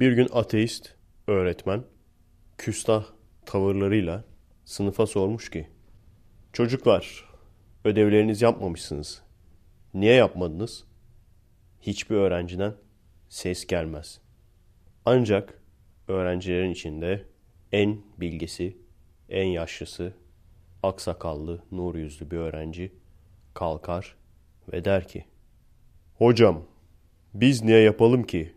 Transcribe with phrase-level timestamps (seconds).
[0.00, 0.94] Bir gün ateist
[1.26, 1.84] öğretmen
[2.58, 3.04] küstah
[3.46, 4.24] tavırlarıyla
[4.64, 5.68] sınıfa sormuş ki
[6.52, 7.24] Çocuklar
[7.84, 9.22] ödevlerinizi yapmamışsınız.
[9.94, 10.84] Niye yapmadınız?
[11.80, 12.74] Hiçbir öğrenciden
[13.28, 14.20] ses gelmez.
[15.04, 15.62] Ancak
[16.08, 17.24] öğrencilerin içinde
[17.72, 18.76] en bilgisi,
[19.28, 20.12] en yaşlısı,
[20.82, 22.92] aksakallı, nur yüzlü bir öğrenci
[23.54, 24.16] kalkar
[24.72, 25.24] ve der ki
[26.14, 26.64] Hocam
[27.34, 28.54] biz niye yapalım ki?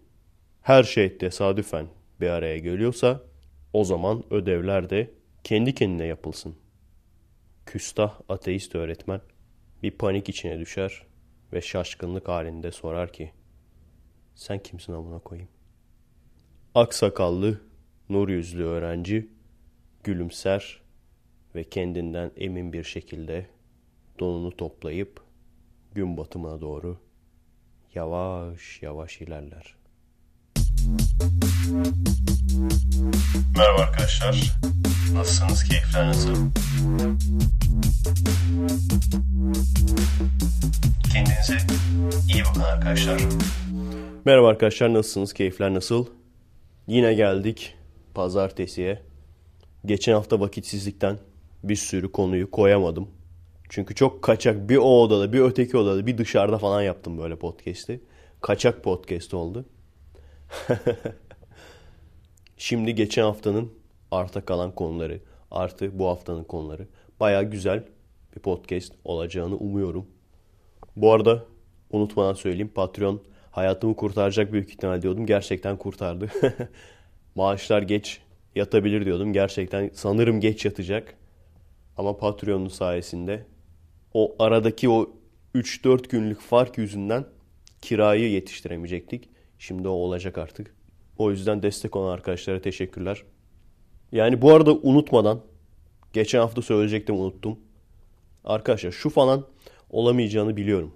[0.67, 1.87] Her şey tesadüfen
[2.21, 3.21] bir araya geliyorsa
[3.73, 5.11] o zaman ödevler de
[5.43, 6.55] kendi kendine yapılsın.
[7.65, 9.21] Küstah ateist öğretmen
[9.83, 11.05] bir panik içine düşer
[11.53, 13.31] ve şaşkınlık halinde sorar ki
[14.35, 15.49] sen kimsin amına koyayım?
[16.75, 17.61] Aksakallı,
[18.09, 19.29] nur yüzlü öğrenci
[20.03, 20.81] gülümser
[21.55, 23.47] ve kendinden emin bir şekilde
[24.19, 25.21] donunu toplayıp
[25.95, 26.97] gün batımına doğru
[27.95, 29.76] yavaş yavaş ilerler.
[33.57, 34.57] Merhaba arkadaşlar.
[35.13, 35.63] Nasılsınız?
[35.63, 36.35] Keyifler nasıl?
[41.13, 41.57] Kendinize
[42.33, 43.21] iyi bakın arkadaşlar.
[44.25, 44.93] Merhaba arkadaşlar.
[44.93, 45.33] Nasılsınız?
[45.33, 46.05] Keyifler nasıl?
[46.87, 47.75] Yine geldik
[48.13, 49.01] pazartesiye.
[49.85, 51.19] Geçen hafta vakitsizlikten
[51.63, 53.09] bir sürü konuyu koyamadım.
[53.69, 58.01] Çünkü çok kaçak bir o odada bir öteki odada bir dışarıda falan yaptım böyle podcast'i.
[58.41, 59.65] Kaçak podcast oldu.
[62.57, 63.71] Şimdi geçen haftanın
[64.11, 65.19] arta kalan konuları
[65.51, 66.87] artı bu haftanın konuları.
[67.19, 67.83] Baya güzel
[68.35, 70.07] bir podcast olacağını umuyorum.
[70.95, 71.45] Bu arada
[71.91, 75.25] unutmadan söyleyeyim Patreon hayatımı kurtaracak büyük ihtimal diyordum.
[75.25, 76.29] Gerçekten kurtardı.
[77.35, 78.21] Maaşlar geç
[78.55, 79.33] yatabilir diyordum.
[79.33, 81.13] Gerçekten sanırım geç yatacak.
[81.97, 83.45] Ama Patreon'un sayesinde
[84.13, 85.09] o aradaki o
[85.55, 87.25] 3-4 günlük fark yüzünden
[87.81, 89.29] kirayı yetiştiremeyecektik.
[89.59, 90.75] Şimdi o olacak artık.
[91.17, 93.23] O yüzden destek olan arkadaşlara teşekkürler.
[94.11, 95.41] Yani bu arada unutmadan
[96.13, 97.59] geçen hafta söyleyecektim unuttum.
[98.43, 99.45] Arkadaşlar şu falan
[99.89, 100.93] olamayacağını biliyorum.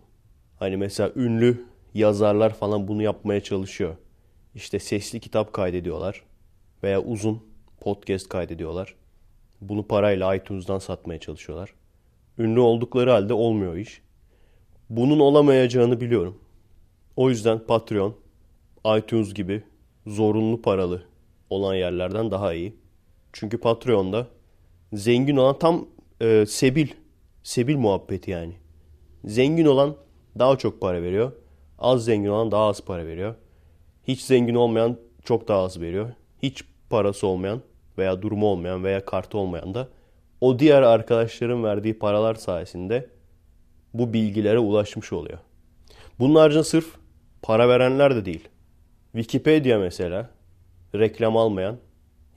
[0.59, 3.95] Hani mesela ünlü yazarlar falan bunu yapmaya çalışıyor.
[4.55, 6.23] İşte sesli kitap kaydediyorlar
[6.83, 7.43] veya uzun
[7.79, 8.95] podcast kaydediyorlar.
[9.61, 11.73] Bunu parayla iTunes'dan satmaya çalışıyorlar.
[12.37, 14.01] Ünlü oldukları halde olmuyor iş.
[14.89, 16.37] Bunun olamayacağını biliyorum.
[17.15, 18.15] O yüzden Patreon,
[18.85, 19.63] iTunes gibi
[20.07, 21.03] zorunlu paralı
[21.49, 22.75] olan yerlerden daha iyi.
[23.33, 24.27] Çünkü Patreon'da
[24.93, 25.85] zengin olan tam
[26.21, 26.87] e, sebil,
[27.43, 28.53] sebil muhabbeti yani.
[29.25, 29.95] Zengin olan
[30.39, 31.31] daha çok para veriyor.
[31.79, 33.35] Az zengin olan daha az para veriyor.
[34.07, 36.09] Hiç zengin olmayan çok daha az veriyor.
[36.43, 37.61] Hiç parası olmayan
[37.97, 39.87] veya durumu olmayan veya kartı olmayan da
[40.41, 43.09] o diğer arkadaşların verdiği paralar sayesinde
[43.93, 45.39] bu bilgilere ulaşmış oluyor.
[46.19, 46.95] Bunun haricinde sırf
[47.41, 48.49] para verenler de değil.
[49.13, 50.29] Wikipedia mesela
[50.95, 51.77] reklam almayan,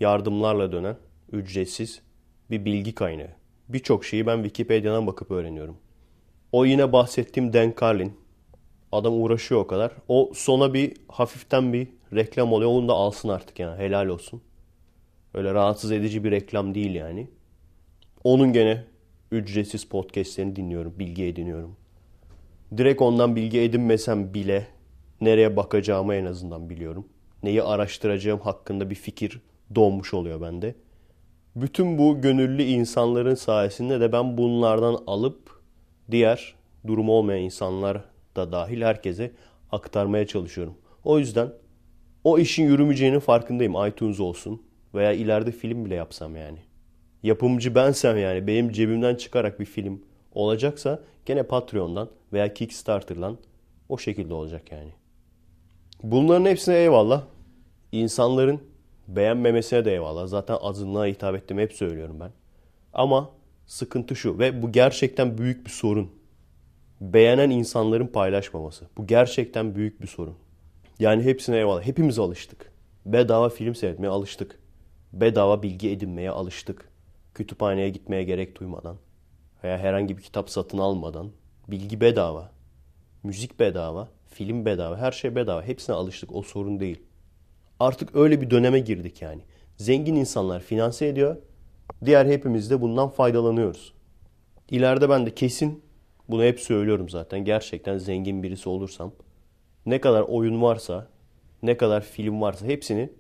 [0.01, 0.97] yardımlarla dönen,
[1.33, 2.03] ücretsiz
[2.51, 3.31] bir bilgi kaynağı.
[3.69, 5.77] Birçok şeyi ben Wikipedia'dan bakıp öğreniyorum.
[6.53, 8.17] O yine bahsettiğim Dan Carlin.
[8.93, 9.93] Adam uğraşıyor o kadar.
[10.09, 12.71] O sona bir hafiften bir reklam oluyor.
[12.71, 14.43] Onu da alsın artık yani helal olsun.
[15.35, 17.29] Öyle rahatsız edici bir reklam değil yani.
[18.25, 18.85] Onun gene
[19.31, 21.77] ücretsiz podcastlerini dinliyorum, bilgi ediniyorum.
[22.77, 24.67] Direkt ondan bilgi edinmesem bile
[25.25, 27.09] nereye bakacağımı en azından biliyorum.
[27.43, 29.41] Neyi araştıracağım hakkında bir fikir
[29.75, 30.75] doğmuş oluyor bende.
[31.57, 35.61] Bütün bu gönüllü insanların sayesinde de ben bunlardan alıp
[36.11, 36.55] diğer
[36.87, 38.05] durumu olmayan insanlar
[38.37, 39.33] da dahil herkese
[39.73, 40.75] aktarmaya çalışıyorum.
[41.05, 41.49] O yüzden
[42.25, 43.87] o işin yürümeyeceğinin farkındayım.
[43.87, 44.63] iTunes olsun
[44.95, 46.59] veya ileride film bile yapsam yani.
[47.23, 50.03] Yapımcı bensem yani benim cebimden çıkarak bir film
[50.33, 53.39] olacaksa gene Patreon'dan veya Kickstarter'dan
[53.89, 54.93] o şekilde olacak yani.
[56.05, 57.23] Bunların hepsine eyvallah.
[57.93, 58.61] İnsanların
[59.09, 60.27] beğenmemesine de eyvallah.
[60.27, 62.31] Zaten azınlığa hitap ettim hep söylüyorum ben.
[62.93, 63.31] Ama
[63.67, 66.11] sıkıntı şu ve bu gerçekten büyük bir sorun.
[67.01, 68.87] Beğenen insanların paylaşmaması.
[68.97, 70.35] Bu gerçekten büyük bir sorun.
[70.99, 71.83] Yani hepsine eyvallah.
[71.83, 72.73] Hepimiz alıştık.
[73.07, 74.59] Bedava film seyretmeye alıştık.
[75.13, 76.89] Bedava bilgi edinmeye alıştık.
[77.35, 78.97] Kütüphaneye gitmeye gerek duymadan
[79.65, 81.31] veya herhangi bir kitap satın almadan
[81.69, 82.51] bilgi bedava.
[83.23, 85.63] Müzik bedava, film bedava, her şey bedava.
[85.63, 86.35] Hepsine alıştık.
[86.35, 87.01] O sorun değil.
[87.81, 89.43] Artık öyle bir döneme girdik yani.
[89.77, 91.37] Zengin insanlar finanse ediyor.
[92.05, 93.95] Diğer hepimiz de bundan faydalanıyoruz.
[94.71, 95.83] İleride ben de kesin
[96.29, 97.45] bunu hep söylüyorum zaten.
[97.45, 99.13] Gerçekten zengin birisi olursam
[99.87, 101.09] ne kadar oyun varsa,
[101.63, 103.11] ne kadar film varsa hepsini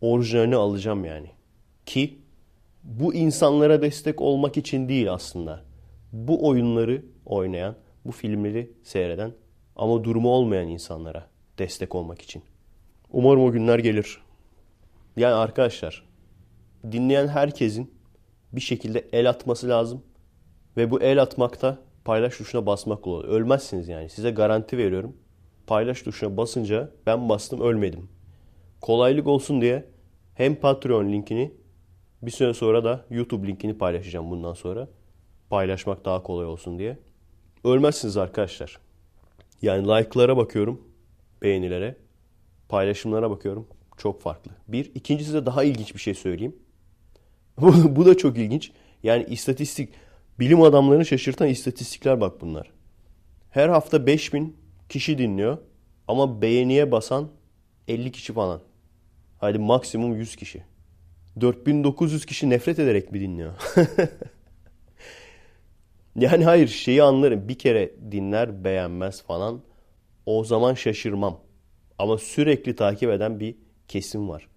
[0.00, 1.30] orijinalini alacağım yani.
[1.86, 2.18] Ki
[2.82, 5.64] bu insanlara destek olmak için değil aslında.
[6.12, 9.32] Bu oyunları oynayan, bu filmleri seyreden
[9.76, 11.26] ama durumu olmayan insanlara
[11.58, 12.42] destek olmak için.
[13.12, 14.18] Umarım o günler gelir.
[15.16, 16.04] Yani arkadaşlar
[16.92, 17.94] dinleyen herkesin
[18.52, 20.02] bir şekilde el atması lazım.
[20.76, 23.28] Ve bu el atmakta paylaş tuşuna basmak oluyor.
[23.28, 24.08] Ölmezsiniz yani.
[24.08, 25.16] Size garanti veriyorum.
[25.66, 28.08] Paylaş tuşuna basınca ben bastım ölmedim.
[28.80, 29.84] Kolaylık olsun diye
[30.34, 31.52] hem Patreon linkini
[32.22, 34.88] bir süre sonra da YouTube linkini paylaşacağım bundan sonra.
[35.50, 36.98] Paylaşmak daha kolay olsun diye.
[37.64, 38.78] Ölmezsiniz arkadaşlar.
[39.64, 40.80] Yani like'lara bakıyorum.
[41.42, 41.96] Beğenilere.
[42.68, 43.66] Paylaşımlara bakıyorum.
[43.96, 44.50] Çok farklı.
[44.68, 44.90] Bir.
[44.94, 46.56] ikincisi de daha ilginç bir şey söyleyeyim.
[47.96, 48.72] bu da çok ilginç.
[49.02, 49.92] Yani istatistik.
[50.38, 52.70] Bilim adamlarını şaşırtan istatistikler bak bunlar.
[53.50, 54.56] Her hafta 5000
[54.88, 55.58] kişi dinliyor.
[56.08, 57.28] Ama beğeniye basan
[57.88, 58.60] 50 kişi falan.
[59.38, 60.62] Hadi maksimum 100 kişi.
[61.40, 63.52] 4900 kişi nefret ederek mi dinliyor?
[66.16, 67.48] yani hayır şeyi anlarım.
[67.48, 69.60] Bir kere dinler beğenmez falan.
[70.26, 71.40] O zaman şaşırmam.
[71.98, 73.56] Ama sürekli takip eden bir
[73.88, 74.48] kesim var.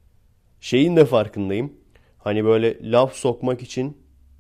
[0.62, 1.74] Şeyin de farkındayım.
[2.18, 3.98] Hani böyle laf sokmak için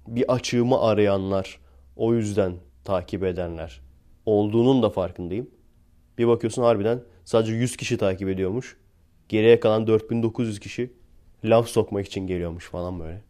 [0.07, 1.59] bir açığımı arayanlar,
[1.95, 2.53] o yüzden
[2.83, 3.81] takip edenler
[4.25, 5.49] olduğunun da farkındayım.
[6.17, 8.77] Bir bakıyorsun harbiden sadece 100 kişi takip ediyormuş.
[9.29, 10.93] Geriye kalan 4900 kişi
[11.43, 13.21] laf sokmak için geliyormuş falan böyle.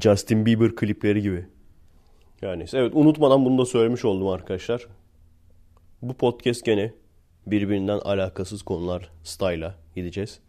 [0.00, 1.46] Justin Bieber klipleri gibi.
[2.42, 4.86] Yani evet unutmadan bunu da söylemiş oldum arkadaşlar.
[6.02, 6.92] Bu podcast gene
[7.46, 10.40] birbirinden alakasız konular style'a gideceğiz.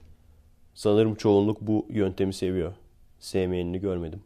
[0.74, 2.74] Sanırım çoğunluk bu yöntemi seviyor.
[3.20, 4.24] Sevmeyenini görmedim.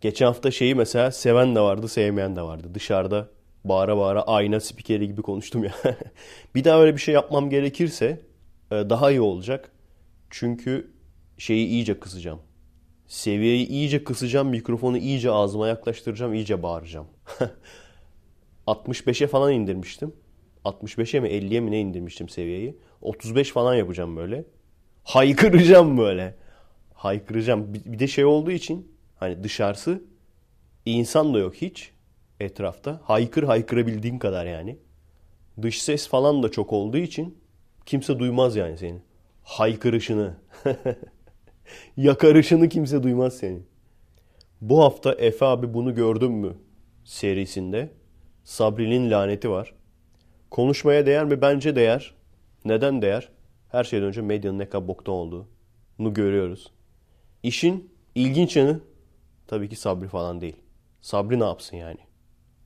[0.00, 2.68] Geçen hafta şeyi mesela seven de vardı, sevmeyen de vardı.
[2.74, 3.28] Dışarıda
[3.64, 5.72] bağıra bağıra ayna spikeri gibi konuştum ya.
[6.54, 8.20] bir daha öyle bir şey yapmam gerekirse
[8.70, 9.72] e, daha iyi olacak.
[10.30, 10.90] Çünkü
[11.38, 12.40] şeyi iyice kısacağım.
[13.10, 17.06] Seviyeyi iyice kısacağım, mikrofonu iyice ağzıma yaklaştıracağım, iyice bağıracağım.
[18.66, 20.12] 65'e falan indirmiştim.
[20.64, 22.76] 65'e mi 50'ye mi ne indirmiştim seviyeyi.
[23.02, 24.44] 35 falan yapacağım böyle.
[25.04, 26.34] Haykıracağım böyle.
[26.94, 27.74] Haykıracağım.
[27.74, 30.02] Bir de şey olduğu için hani dışarısı
[30.86, 31.90] insan da yok hiç
[32.40, 33.00] etrafta.
[33.04, 34.78] Haykır haykırabildiğin kadar yani.
[35.62, 37.38] Dış ses falan da çok olduğu için
[37.86, 39.02] kimse duymaz yani senin.
[39.42, 40.36] Haykırışını.
[41.96, 43.66] Yakarışını kimse duymaz senin.
[44.60, 46.56] Bu hafta Efe abi bunu gördün mü
[47.04, 47.90] serisinde
[48.44, 49.74] Sabri'nin laneti var.
[50.50, 51.40] Konuşmaya değer mi?
[51.42, 52.14] Bence değer.
[52.64, 53.28] Neden değer?
[53.68, 56.72] Her şeyden önce medyanın ne kadar boktan olduğunu görüyoruz.
[57.42, 58.80] İşin ilginç yanı
[59.46, 60.56] tabii ki Sabri falan değil.
[61.00, 61.98] Sabri ne yapsın yani?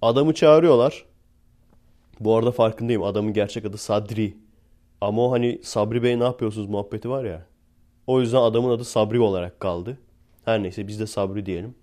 [0.02, 1.04] Adamı çağırıyorlar.
[2.20, 3.02] Bu arada farkındayım.
[3.02, 4.36] Adamın gerçek adı Sadri.
[5.00, 7.46] Ama o hani Sabri Bey ne yapıyorsunuz muhabbeti var ya.
[8.06, 9.98] O yüzden adamın adı Sabri olarak kaldı.
[10.44, 11.74] Her neyse biz de Sabri diyelim.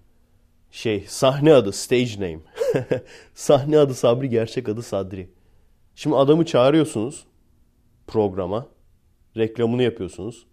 [0.72, 2.40] Şey sahne adı stage name.
[3.34, 5.30] sahne adı Sabri gerçek adı Sadri.
[5.96, 7.26] Şimdi adamı çağırıyorsunuz
[8.08, 8.68] programa.
[9.38, 10.46] Reklamını yapıyorsunuz.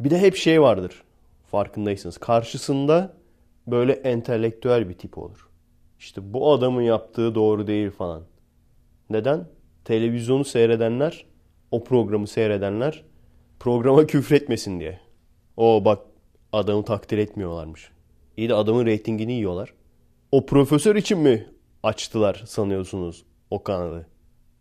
[0.00, 1.02] Bir de hep şey vardır.
[1.50, 2.18] Farkındaysanız.
[2.18, 3.14] Karşısında
[3.66, 5.48] böyle entelektüel bir tip olur.
[5.98, 8.22] İşte bu adamın yaptığı doğru değil falan.
[9.10, 9.48] Neden?
[9.84, 11.26] Televizyonu seyredenler,
[11.70, 13.04] o programı seyredenler
[13.60, 15.03] programa küfretmesin diye.
[15.56, 16.02] O bak
[16.52, 17.90] adamı takdir etmiyorlarmış.
[18.36, 19.74] İyi de adamın reytingini yiyorlar.
[20.32, 21.46] O profesör için mi
[21.82, 24.06] açtılar sanıyorsunuz o kanalı?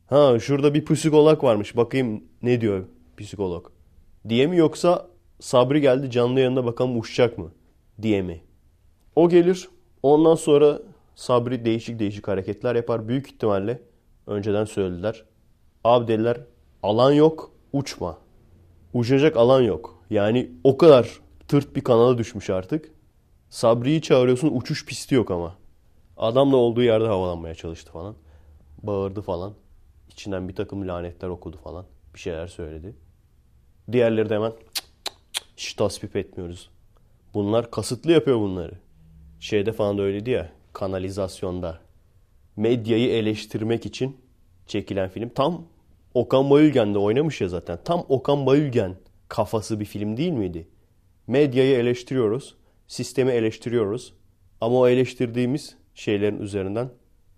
[0.08, 2.86] Ha şurada bir psikolog varmış bakayım ne diyor
[3.18, 3.72] psikolog.
[4.30, 5.08] Diye mi yoksa
[5.40, 7.52] Sabri geldi canlı yanına bakalım uçacak mı
[8.02, 8.42] diye mi?
[9.16, 9.70] O gelir
[10.04, 10.80] ondan sonra
[11.16, 13.08] Sabri değişik değişik hareketler yapar.
[13.08, 13.82] Büyük ihtimalle
[14.28, 15.24] önceden söylediler.
[15.84, 16.38] Abi dediler
[16.84, 18.18] alan yok uçma.
[18.94, 19.93] Uçacak alan yok.
[20.14, 22.92] Yani o kadar tırt bir kanala düşmüş artık.
[23.50, 25.58] Sabri'yi çağırıyorsun uçuş pisti yok ama.
[26.18, 28.16] Adam da olduğu yerde havalanmaya çalıştı falan.
[28.84, 29.54] Bağırdı falan.
[30.10, 31.86] İçinden bir takım lanetler okudu falan.
[32.16, 32.96] Bir şeyler söyledi.
[33.92, 36.70] Diğerleri de hemen cık cık cık, hiç tasvip etmiyoruz.
[37.34, 38.74] Bunlar kasıtlı yapıyor bunları.
[39.40, 41.80] Şeyde falan da öyleydi ya kanalizasyonda.
[42.56, 44.18] Medyayı eleştirmek için
[44.68, 45.30] çekilen film.
[45.30, 45.66] Tam
[46.14, 47.80] Okan Bayülgen de oynamış ya zaten.
[47.86, 48.96] Tam Okan Bayülgen
[49.34, 50.68] kafası bir film değil miydi?
[51.28, 52.56] Medyayı eleştiriyoruz,
[52.88, 54.14] sistemi eleştiriyoruz
[54.62, 56.90] ama o eleştirdiğimiz şeylerin üzerinden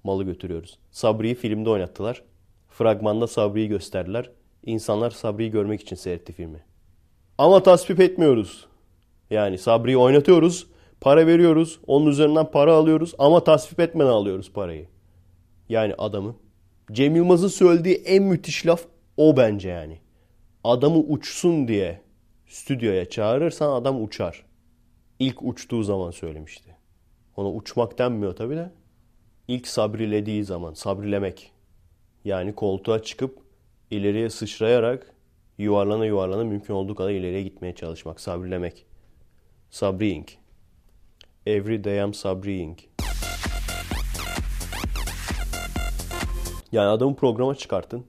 [0.04, 0.80] malı götürüyoruz.
[0.92, 2.24] Sabri'yi filmde oynattılar.
[2.70, 4.32] Fragmanda Sabri'yi gösterdiler.
[4.66, 6.64] İnsanlar Sabri'yi görmek için seyretti filmi.
[7.38, 8.68] Ama tasvip etmiyoruz.
[9.30, 10.68] Yani Sabri'yi oynatıyoruz,
[11.02, 14.88] para veriyoruz, onun üzerinden para alıyoruz ama tasvip etmeden alıyoruz parayı.
[15.70, 16.36] Yani adamı.
[16.92, 18.82] Cem Yılmaz'ın söylediği en müthiş laf
[19.18, 20.05] o bence yani
[20.72, 22.02] adamı uçsun diye
[22.48, 24.46] stüdyoya çağırırsan adam uçar.
[25.20, 26.76] İlk uçtuğu zaman söylemişti.
[27.38, 28.72] Ona uçmak denmiyor tabi de.
[29.48, 31.52] İlk sabrilediği zaman, sabrilemek.
[32.26, 33.40] Yani koltuğa çıkıp
[33.92, 35.16] ileriye sıçrayarak
[35.58, 38.20] Yuvarlana yuvarlana mümkün olduğu kadar ileriye gitmeye çalışmak.
[38.20, 38.86] Sabrilemek.
[39.70, 40.28] Sabrying.
[41.46, 42.80] Every day I'm sabrying.
[46.72, 48.06] Yani adamı programa çıkartın.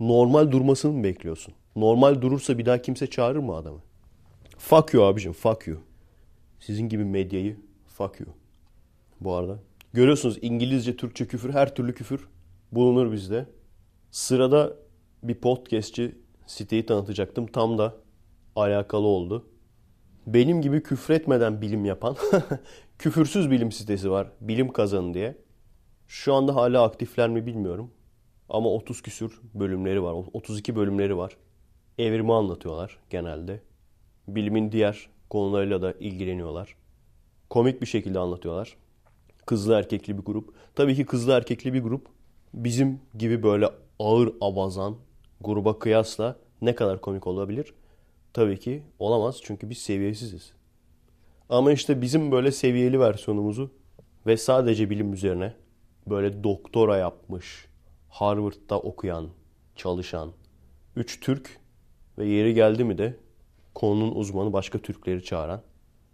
[0.00, 1.54] Normal durmasını mı bekliyorsun?
[1.76, 3.80] Normal durursa bir daha kimse çağırır mı adamı?
[4.58, 5.78] Fuck you abicim, fuck you.
[6.60, 7.56] Sizin gibi medyayı
[7.86, 8.28] fuck you.
[9.20, 9.58] Bu arada.
[9.92, 12.28] Görüyorsunuz İngilizce, Türkçe küfür, her türlü küfür
[12.72, 13.46] bulunur bizde.
[14.10, 14.76] Sırada
[15.22, 17.46] bir podcastçi siteyi tanıtacaktım.
[17.46, 17.94] Tam da
[18.56, 19.46] alakalı oldu.
[20.26, 22.16] Benim gibi küfretmeden bilim yapan
[22.98, 24.28] küfürsüz bilim sitesi var.
[24.40, 25.36] Bilim kazanı diye.
[26.08, 27.90] Şu anda hala aktifler mi bilmiyorum.
[28.48, 30.12] Ama 30 küsür bölümleri var.
[30.32, 31.36] 32 bölümleri var.
[31.98, 33.60] Evrimi anlatıyorlar genelde.
[34.28, 36.76] Bilimin diğer konularıyla da ilgileniyorlar.
[37.50, 38.76] Komik bir şekilde anlatıyorlar.
[39.46, 40.54] Kızlı erkekli bir grup.
[40.74, 42.06] Tabii ki kızlı erkekli bir grup
[42.54, 44.96] bizim gibi böyle ağır abazan
[45.40, 47.74] gruba kıyasla ne kadar komik olabilir?
[48.32, 50.52] Tabii ki olamaz çünkü biz seviyesiziz.
[51.48, 53.70] Ama işte bizim böyle seviyeli versiyonumuzu
[54.26, 55.54] ve sadece bilim üzerine
[56.06, 57.66] böyle doktora yapmış,
[58.08, 59.28] Harvard'da okuyan,
[59.76, 60.32] çalışan,
[60.96, 61.60] üç Türk
[62.18, 63.16] ve yeri geldi mi de
[63.74, 65.62] konunun uzmanı başka Türkleri çağıran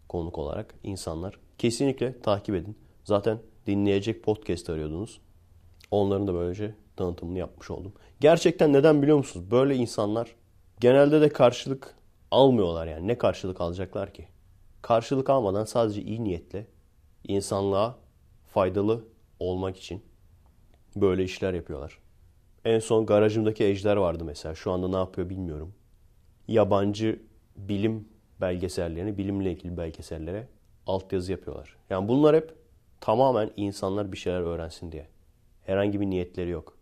[0.08, 1.38] konuk olarak insanlar.
[1.58, 2.78] Kesinlikle takip edin.
[3.04, 5.20] Zaten dinleyecek podcast arıyordunuz.
[5.90, 7.92] Onların da böylece tanıtımını yapmış oldum.
[8.20, 9.50] Gerçekten neden biliyor musunuz?
[9.50, 10.34] Böyle insanlar
[10.80, 11.94] genelde de karşılık
[12.30, 13.08] almıyorlar yani.
[13.08, 14.28] Ne karşılık alacaklar ki?
[14.82, 16.66] Karşılık almadan sadece iyi niyetle
[17.28, 17.98] insanlığa
[18.52, 19.04] faydalı
[19.40, 20.02] olmak için
[20.96, 21.98] böyle işler yapıyorlar.
[22.64, 24.54] En son garajımdaki ejder vardı mesela.
[24.54, 25.74] Şu anda ne yapıyor bilmiyorum.
[26.52, 27.22] Yabancı
[27.56, 28.08] bilim
[28.40, 30.48] belgesellerini, bilimle ilgili belgesellere
[30.86, 31.76] altyazı yapıyorlar.
[31.90, 32.54] Yani bunlar hep
[33.00, 35.06] tamamen insanlar bir şeyler öğrensin diye.
[35.62, 36.76] Herhangi bir niyetleri yok.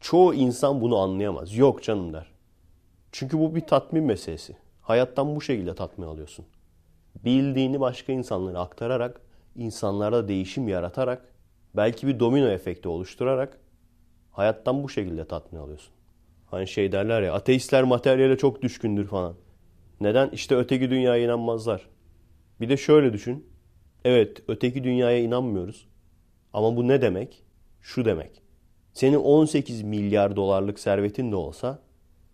[0.00, 1.56] Çoğu insan bunu anlayamaz.
[1.56, 2.26] Yok canım der.
[3.12, 4.56] Çünkü bu bir tatmin meselesi.
[4.82, 6.44] Hayattan bu şekilde tatmin alıyorsun.
[7.24, 9.20] Bildiğini başka insanlara aktararak,
[9.56, 11.34] insanlarda değişim yaratarak,
[11.76, 13.60] belki bir domino efekti oluşturarak
[14.30, 15.94] hayattan bu şekilde tatmin alıyorsun.
[16.52, 19.34] Hani şey derler ya ateistler materyale çok düşkündür falan.
[20.00, 20.28] Neden?
[20.30, 21.88] İşte öteki dünyaya inanmazlar.
[22.60, 23.46] Bir de şöyle düşün.
[24.04, 25.88] Evet öteki dünyaya inanmıyoruz.
[26.52, 27.42] Ama bu ne demek?
[27.80, 28.42] Şu demek.
[28.92, 31.82] Senin 18 milyar dolarlık servetin de olsa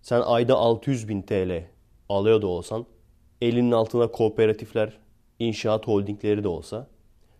[0.03, 1.65] sen ayda 600 bin TL
[2.09, 2.87] alıyor da olsan
[3.41, 4.99] elinin altına kooperatifler,
[5.39, 6.91] inşaat holdingleri de olsa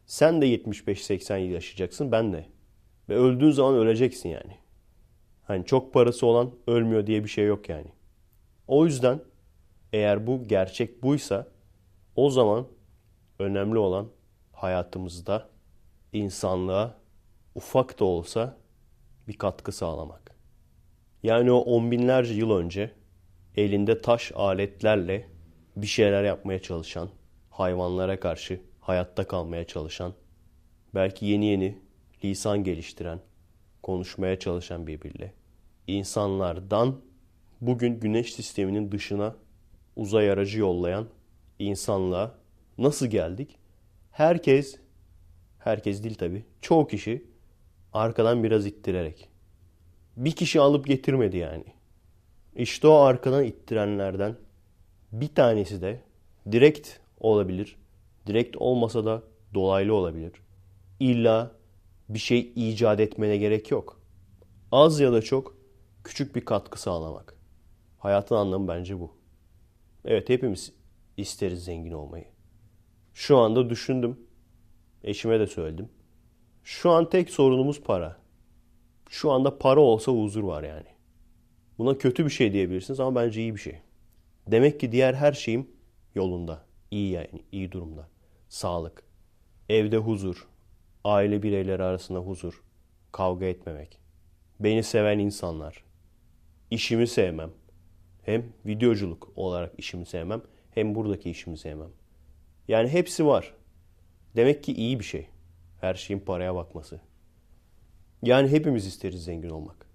[0.07, 2.47] sen de 75-80 yıl yaşayacaksın ben de.
[3.09, 4.68] Ve öldüğün zaman öleceksin yani.
[5.49, 7.87] Hani çok parası olan ölmüyor diye bir şey yok yani.
[8.67, 9.21] O yüzden
[9.93, 11.49] eğer bu gerçek buysa
[12.17, 12.67] o zaman
[13.39, 14.09] önemli olan
[14.53, 15.49] hayatımızda
[16.13, 16.95] insanlığa
[17.55, 18.57] ufak da olsa
[19.29, 20.37] bir katkı sağlamak.
[21.23, 22.91] Yani o on binlerce yıl önce
[23.57, 25.29] elinde taş aletlerle
[25.77, 27.09] bir şeyler yapmaya çalışan,
[27.51, 30.13] hayvanlara karşı hayatta kalmaya çalışan,
[30.95, 31.79] belki yeni yeni
[32.25, 33.21] lisan geliştiren,
[33.83, 35.38] konuşmaya çalışan birbiriyle
[35.89, 37.01] insanlardan
[37.61, 39.37] bugün güneş sisteminin dışına
[39.97, 41.09] uzay aracı yollayan
[41.59, 42.35] insanlığa
[42.79, 43.57] nasıl geldik?
[44.11, 44.77] Herkes,
[45.59, 47.25] herkes değil tabi, çoğu kişi
[47.93, 49.29] arkadan biraz ittirerek.
[50.17, 51.65] Bir kişi alıp getirmedi yani.
[52.57, 54.37] İşte o arkadan ittirenlerden
[55.13, 56.01] bir tanesi de
[56.53, 56.89] direkt
[57.21, 57.77] olabilir.
[58.27, 59.23] Direkt olmasa da
[59.55, 60.33] dolaylı olabilir.
[61.01, 61.53] İlla
[62.09, 64.01] bir şey icat etmene gerek yok.
[64.73, 65.58] Az ya da çok
[66.09, 67.35] küçük bir katkı sağlamak.
[67.99, 69.17] Hayatın anlamı bence bu.
[70.05, 70.73] Evet hepimiz
[71.17, 72.25] isteriz zengin olmayı.
[73.15, 74.21] Şu anda düşündüm.
[75.05, 75.89] Eşime de söyledim.
[76.65, 78.17] Şu an tek sorunumuz para.
[79.09, 80.87] Şu anda para olsa huzur var yani.
[81.79, 83.81] Buna kötü bir şey diyebilirsiniz ama bence iyi bir şey.
[84.47, 85.71] Demek ki diğer her şeyim
[86.15, 86.65] yolunda.
[86.91, 88.09] İyi yani, iyi durumda.
[88.49, 89.03] Sağlık,
[89.69, 90.49] evde huzur,
[91.05, 92.63] aile bireyleri arasında huzur,
[93.13, 93.99] kavga etmemek,
[94.61, 95.88] beni seven insanlar,
[96.71, 97.51] işimi sevmem.
[98.23, 101.91] Hem videoculuk olarak işimi sevmem, hem buradaki işimi sevmem.
[102.69, 103.55] Yani hepsi var.
[104.37, 105.27] Demek ki iyi bir şey.
[105.81, 107.01] Her şeyin paraya bakması.
[108.23, 109.87] Yani hepimiz isteriz zengin olmak.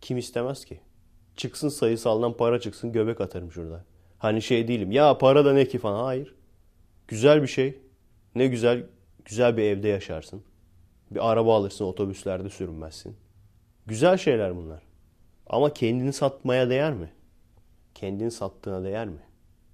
[0.00, 0.80] Kim istemez ki?
[1.36, 3.84] Çıksın sayısaldan para çıksın göbek atarım şurada.
[4.18, 6.04] Hani şey değilim ya para da ne ki falan.
[6.04, 6.34] Hayır.
[7.08, 7.78] Güzel bir şey.
[8.34, 8.86] Ne güzel
[9.24, 10.42] güzel bir evde yaşarsın.
[11.10, 13.16] Bir araba alırsın otobüslerde sürünmezsin.
[13.86, 14.82] Güzel şeyler bunlar.
[15.48, 17.12] Ama kendini satmaya değer mi?
[17.94, 19.20] Kendini sattığına değer mi?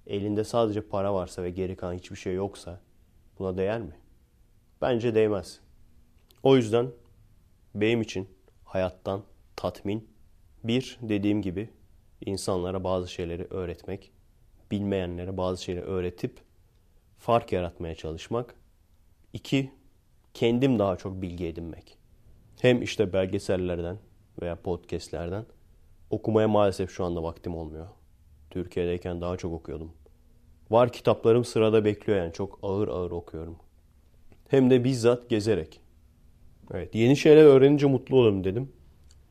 [0.07, 2.81] Elinde sadece para varsa ve geri kalan hiçbir şey yoksa
[3.39, 3.97] buna değer mi?
[4.83, 5.61] Bence değmez.
[6.43, 6.91] O yüzden
[7.75, 8.29] benim için
[8.65, 9.23] hayattan
[9.57, 10.09] tatmin
[10.65, 11.71] bir dediğim gibi
[12.27, 14.13] insanlara bazı şeyleri öğretmek,
[14.71, 16.41] bilmeyenlere bazı şeyleri öğretip
[17.19, 18.55] fark yaratmaya çalışmak.
[19.33, 19.73] İki,
[20.35, 21.99] kendim daha çok bilgi edinmek.
[22.61, 23.99] Hem işte belgesellerden
[24.43, 25.47] veya podcastlerden
[26.15, 27.87] okumaya maalesef şu anda vaktim olmuyor.
[28.51, 29.93] Türkiye'deyken daha çok okuyordum.
[30.71, 33.57] Var kitaplarım sırada bekliyor yani çok ağır ağır okuyorum.
[34.49, 35.81] Hem de bizzat gezerek.
[36.71, 38.73] Evet yeni şeyler öğrenince mutlu olurum dedim.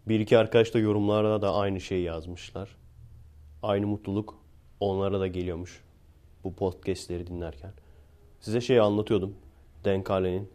[0.07, 2.75] Bir iki arkadaş da yorumlarda da aynı şeyi yazmışlar.
[3.63, 4.39] Aynı mutluluk
[4.79, 5.83] onlara da geliyormuş
[6.43, 7.71] bu podcastleri dinlerken.
[8.39, 9.35] Size şey anlatıyordum.
[9.85, 10.49] Denkale'nin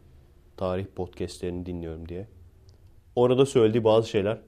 [0.56, 2.28] tarih podcastlerini dinliyorum diye.
[3.16, 4.38] Orada söylediği bazı şeyler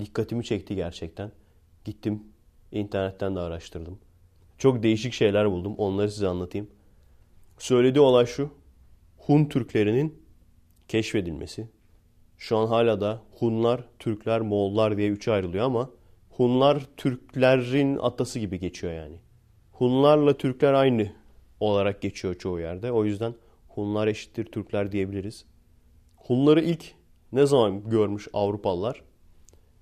[0.00, 1.32] dikkatimi çekti gerçekten.
[1.84, 2.22] Gittim
[2.72, 3.98] internetten de araştırdım.
[4.58, 5.74] Çok değişik şeyler buldum.
[5.76, 6.70] Onları size anlatayım.
[7.58, 8.50] Söylediği olay şu.
[9.18, 10.22] Hun Türklerinin
[10.88, 11.68] keşfedilmesi.
[12.38, 15.90] Şu an hala da Hunlar, Türkler, Moğollar diye üçe ayrılıyor ama
[16.30, 19.16] Hunlar Türklerin atası gibi geçiyor yani.
[19.72, 21.12] Hunlarla Türkler aynı
[21.60, 22.92] olarak geçiyor çoğu yerde.
[22.92, 23.34] O yüzden
[23.68, 25.44] Hunlar eşittir Türkler diyebiliriz.
[26.16, 26.94] Hunları ilk
[27.32, 29.02] ne zaman görmüş Avrupalılar?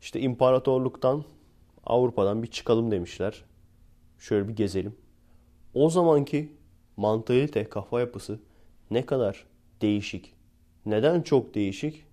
[0.03, 1.25] İşte imparatorluktan,
[1.85, 3.45] Avrupa'dan bir çıkalım demişler.
[4.19, 4.97] Şöyle bir gezelim.
[5.75, 6.53] O zamanki
[6.97, 8.41] mantalite, kafa yapısı
[8.91, 9.47] ne kadar
[9.83, 10.35] değişik.
[10.87, 12.05] Neden çok değişik?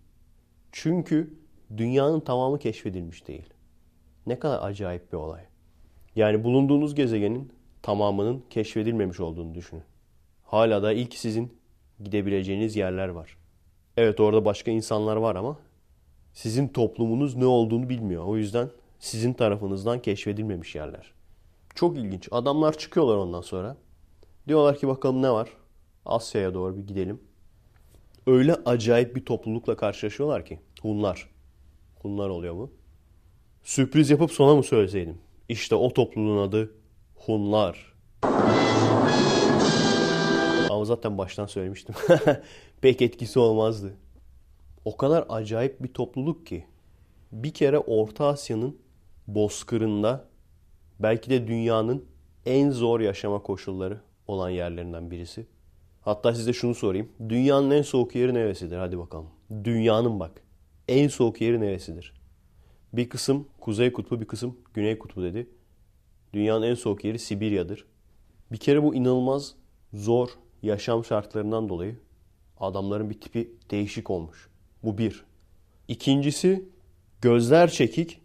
[0.72, 1.34] Çünkü
[1.78, 3.50] dünyanın tamamı keşfedilmiş değil.
[4.28, 5.42] Ne kadar acayip bir olay.
[6.16, 9.84] Yani bulunduğunuz gezegenin tamamının keşfedilmemiş olduğunu düşünün.
[10.44, 11.58] Hala da ilk sizin
[12.04, 13.38] gidebileceğiniz yerler var.
[13.98, 15.60] Evet orada başka insanlar var ama
[16.34, 18.24] sizin toplumunuz ne olduğunu bilmiyor.
[18.26, 18.70] O yüzden
[19.00, 21.14] sizin tarafınızdan keşfedilmemiş yerler.
[21.76, 22.28] Çok ilginç.
[22.32, 23.78] Adamlar çıkıyorlar ondan sonra.
[24.48, 25.50] Diyorlar ki bakalım ne var?
[26.06, 27.20] Asya'ya doğru bir gidelim.
[28.28, 30.60] Öyle acayip bir toplulukla karşılaşıyorlar ki.
[30.82, 31.30] Hunlar.
[32.02, 32.72] Hunlar oluyor mu?
[33.64, 35.18] Sürpriz yapıp sona mı söyleseydim?
[35.50, 36.72] İşte o topluluğun adı
[37.16, 37.94] Hunlar.
[40.70, 41.96] Ama zaten baştan söylemiştim.
[42.82, 43.94] Pek etkisi olmazdı.
[44.86, 46.66] O kadar acayip bir topluluk ki.
[47.32, 48.78] Bir kere Orta Asya'nın
[49.28, 50.26] bozkırında
[51.00, 52.06] belki de dünyanın
[52.46, 55.48] en zor yaşama koşulları olan yerlerinden birisi.
[56.02, 57.10] Hatta size şunu sorayım.
[57.30, 58.78] Dünyanın en soğuk yeri neresidir?
[58.78, 59.28] Hadi bakalım.
[59.64, 60.42] Dünyanın bak.
[60.88, 62.14] En soğuk yeri neresidir?
[62.94, 65.50] Bir kısım Kuzey Kutbu, bir kısım Güney Kutbu dedi.
[66.34, 67.86] Dünyanın en soğuk yeri Sibirya'dır.
[68.52, 69.56] Bir kere bu inanılmaz
[69.94, 70.30] zor
[70.62, 71.96] yaşam şartlarından dolayı
[72.60, 74.49] adamların bir tipi değişik olmuş.
[74.84, 75.24] Bu bir.
[75.88, 76.70] İkincisi
[77.22, 78.22] gözler çekik.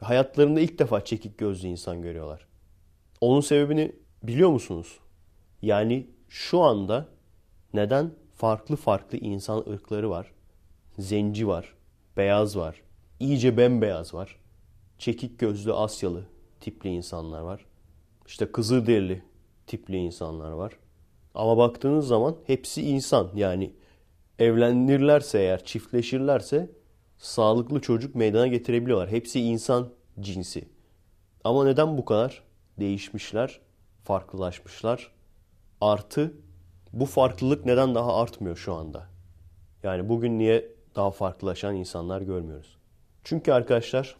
[0.00, 2.46] Hayatlarında ilk defa çekik gözlü insan görüyorlar.
[3.20, 3.92] Onun sebebini
[4.22, 4.98] biliyor musunuz?
[5.62, 7.08] Yani şu anda
[7.74, 10.32] neden farklı farklı insan ırkları var?
[10.98, 11.74] Zenci var,
[12.16, 12.82] beyaz var,
[13.20, 14.38] iyice bembeyaz var.
[14.98, 16.26] Çekik gözlü Asyalı
[16.60, 17.66] tipli insanlar var.
[18.26, 19.22] İşte Kızılderili
[19.66, 20.72] tipli insanlar var.
[21.34, 23.30] Ama baktığınız zaman hepsi insan.
[23.34, 23.72] Yani
[24.38, 26.70] evlenirlerse eğer, çiftleşirlerse
[27.18, 29.10] sağlıklı çocuk meydana getirebiliyorlar.
[29.10, 30.68] Hepsi insan cinsi.
[31.44, 32.42] Ama neden bu kadar
[32.80, 33.60] değişmişler,
[34.04, 35.12] farklılaşmışlar?
[35.80, 36.34] Artı
[36.92, 39.08] bu farklılık neden daha artmıyor şu anda?
[39.82, 42.76] Yani bugün niye daha farklılaşan insanlar görmüyoruz?
[43.24, 44.16] Çünkü arkadaşlar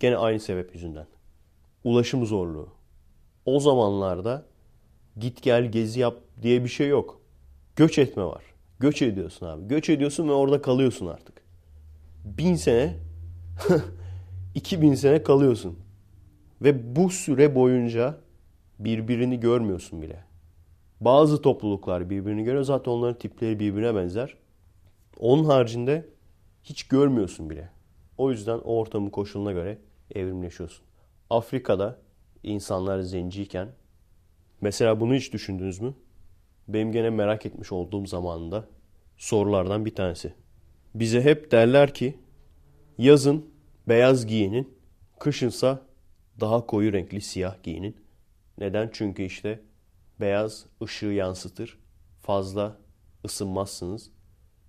[0.00, 1.06] gene aynı sebep yüzünden.
[1.84, 2.68] Ulaşım zorluğu.
[3.46, 4.46] O zamanlarda
[5.16, 7.20] git gel gezi yap diye bir şey yok.
[7.76, 8.42] Göç etme var.
[8.80, 9.68] Göç ediyorsun abi.
[9.68, 11.42] Göç ediyorsun ve orada kalıyorsun artık.
[12.24, 12.96] Bin sene,
[14.54, 15.78] iki bin sene kalıyorsun.
[16.62, 18.18] Ve bu süre boyunca
[18.78, 20.24] birbirini görmüyorsun bile.
[21.00, 22.64] Bazı topluluklar birbirini görüyor.
[22.64, 24.36] Zaten onların tipleri birbirine benzer.
[25.18, 26.08] Onun haricinde
[26.62, 27.70] hiç görmüyorsun bile.
[28.18, 29.78] O yüzden o ortamın koşuluna göre
[30.14, 30.84] evrimleşiyorsun.
[31.30, 31.98] Afrika'da
[32.42, 33.68] insanlar zenciyken
[34.60, 35.94] mesela bunu hiç düşündünüz mü?
[36.68, 38.68] Benim gene merak etmiş olduğum zamanında
[39.16, 40.32] sorulardan bir tanesi.
[40.94, 42.18] Bize hep derler ki
[42.98, 43.50] yazın
[43.88, 44.78] beyaz giyinin,
[45.18, 45.82] kışınsa
[46.40, 47.96] daha koyu renkli siyah giyinin.
[48.58, 48.90] Neden?
[48.92, 49.60] Çünkü işte
[50.20, 51.78] beyaz ışığı yansıtır.
[52.20, 52.76] Fazla
[53.24, 54.10] ısınmazsınız.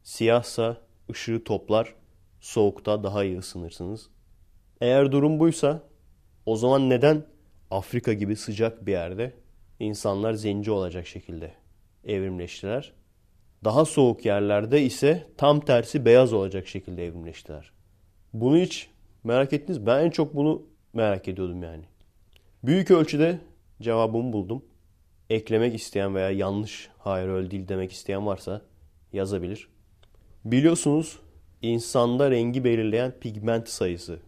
[0.03, 0.77] Siyahsa
[1.11, 1.95] ışığı toplar.
[2.39, 4.09] Soğukta daha iyi ısınırsınız.
[4.81, 5.83] Eğer durum buysa
[6.45, 7.25] o zaman neden
[7.71, 9.33] Afrika gibi sıcak bir yerde
[9.79, 11.58] insanlar zenci olacak şekilde
[12.05, 12.93] evrimleştiler?
[13.63, 17.71] Daha soğuk yerlerde ise tam tersi beyaz olacak şekilde evrimleştiler.
[18.33, 18.89] Bunu hiç
[19.23, 21.83] merak ettiniz Ben en çok bunu merak ediyordum yani.
[22.63, 23.39] Büyük ölçüde
[23.81, 24.65] cevabımı buldum.
[25.29, 28.61] Eklemek isteyen veya yanlış hayır öyle değil demek isteyen varsa
[29.13, 29.67] yazabilir.
[30.45, 31.19] Biliyorsunuz
[31.61, 34.19] insanda rengi belirleyen pigment sayısı.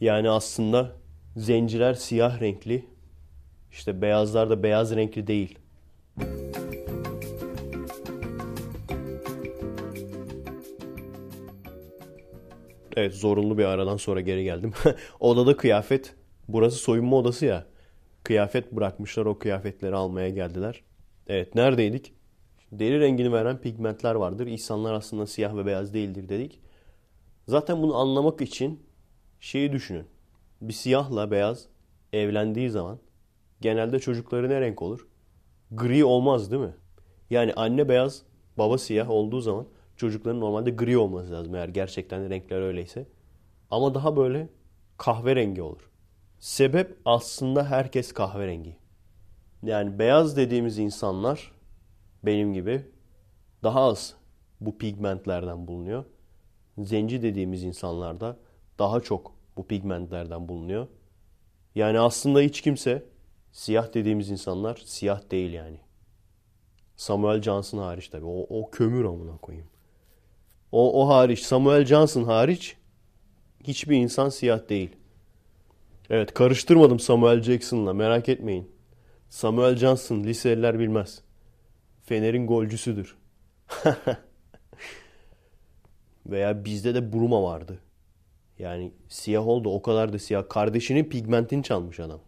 [0.00, 1.00] Yani aslında
[1.36, 2.86] Zenciler siyah renkli.
[3.72, 5.58] İşte beyazlar da beyaz renkli değil.
[12.96, 14.72] Evet zorunlu bir aradan sonra geri geldim.
[15.20, 16.14] Odada kıyafet.
[16.48, 17.66] Burası soyunma odası ya.
[18.24, 20.82] Kıyafet bırakmışlar o kıyafetleri almaya geldiler.
[21.26, 22.12] Evet neredeydik?
[22.72, 24.46] Deri rengini veren pigmentler vardır.
[24.46, 26.60] İnsanlar aslında siyah ve beyaz değildir dedik.
[27.48, 28.82] Zaten bunu anlamak için
[29.40, 30.06] şeyi düşünün.
[30.60, 31.68] Bir siyahla beyaz
[32.12, 32.98] evlendiği zaman
[33.60, 35.08] genelde çocukları ne renk olur?
[35.70, 36.74] Gri olmaz değil mi?
[37.30, 38.22] Yani anne beyaz,
[38.58, 39.66] baba siyah olduğu zaman
[40.00, 43.06] çocukların normalde gri olması lazım eğer gerçekten renkler öyleyse.
[43.70, 44.48] Ama daha böyle
[44.98, 45.90] kahverengi olur.
[46.38, 48.76] Sebep aslında herkes kahverengi.
[49.62, 51.52] Yani beyaz dediğimiz insanlar
[52.22, 52.84] benim gibi
[53.62, 54.14] daha az
[54.60, 56.04] bu pigmentlerden bulunuyor.
[56.78, 58.36] Zenci dediğimiz insanlarda
[58.78, 60.86] daha çok bu pigmentlerden bulunuyor.
[61.74, 63.04] Yani aslında hiç kimse
[63.52, 65.80] siyah dediğimiz insanlar siyah değil yani.
[66.96, 68.26] Samuel Johnson hariç tabii.
[68.26, 69.68] O, o kömür amına koyayım.
[70.72, 72.76] O, o hariç, Samuel Johnson hariç
[73.64, 74.90] hiçbir insan siyah değil.
[76.10, 78.70] Evet karıştırmadım Samuel Jackson'la merak etmeyin.
[79.28, 81.22] Samuel Johnson liseliler bilmez.
[82.04, 83.16] Fener'in golcüsüdür.
[86.26, 87.78] Veya bizde de Bruma vardı.
[88.58, 90.48] Yani siyah oldu o kadar da siyah.
[90.48, 92.20] Kardeşinin pigmentini çalmış adam.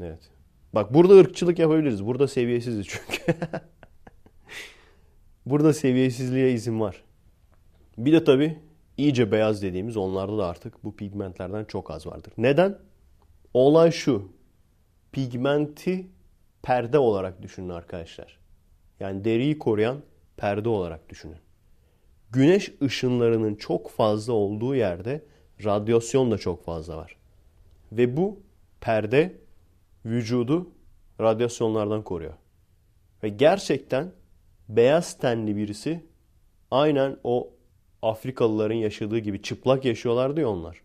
[0.00, 0.30] Evet.
[0.72, 2.06] Bak burada ırkçılık yapabiliriz.
[2.06, 3.22] Burada seviyesiziz çünkü.
[5.46, 7.03] burada seviyesizliğe izin var.
[7.98, 8.58] Bir de tabii
[8.96, 12.32] iyice beyaz dediğimiz onlarda da artık bu pigmentlerden çok az vardır.
[12.38, 12.78] Neden?
[13.54, 14.32] Olay şu.
[15.12, 16.06] Pigmenti
[16.62, 18.38] perde olarak düşünün arkadaşlar.
[19.00, 20.02] Yani deriyi koruyan
[20.36, 21.38] perde olarak düşünün.
[22.30, 25.24] Güneş ışınlarının çok fazla olduğu yerde
[25.64, 27.16] radyasyon da çok fazla var.
[27.92, 28.40] Ve bu
[28.80, 29.36] perde
[30.04, 30.70] vücudu
[31.20, 32.34] radyasyonlardan koruyor.
[33.22, 34.12] Ve gerçekten
[34.68, 36.04] beyaz tenli birisi
[36.70, 37.53] aynen o
[38.04, 40.80] Afrikalıların yaşadığı gibi çıplak yaşıyorlardı ya onlar.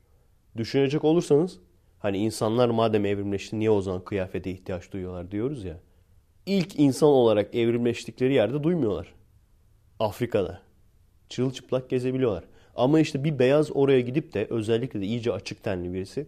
[0.57, 1.59] Düşünecek olursanız
[1.99, 5.79] hani insanlar madem evrimleşti niye o zaman kıyafete ihtiyaç duyuyorlar diyoruz ya.
[6.45, 9.13] İlk insan olarak evrimleştikleri yerde duymuyorlar.
[9.99, 10.61] Afrika'da.
[11.29, 12.43] Çırılçıplak gezebiliyorlar.
[12.75, 16.27] Ama işte bir beyaz oraya gidip de özellikle de iyice açık tenli birisi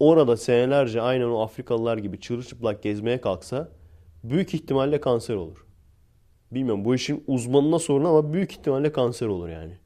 [0.00, 3.68] orada senelerce aynen o Afrikalılar gibi çırılçıplak gezmeye kalksa
[4.24, 5.66] büyük ihtimalle kanser olur.
[6.50, 9.78] Bilmiyorum bu işin uzmanına sorun ama büyük ihtimalle kanser olur yani.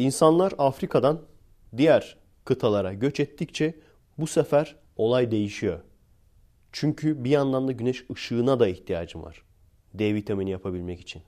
[0.00, 1.20] İnsanlar Afrika'dan
[1.76, 3.74] diğer kıtalara göç ettikçe
[4.18, 5.80] bu sefer olay değişiyor.
[6.72, 9.42] Çünkü bir yandan da güneş ışığına da ihtiyacım var.
[9.94, 11.22] D vitamini yapabilmek için.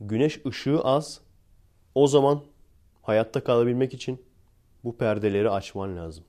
[0.00, 1.20] Güneş ışığı az.
[1.94, 2.42] O zaman
[3.02, 4.22] hayatta kalabilmek için
[4.84, 6.24] bu perdeleri açman lazım.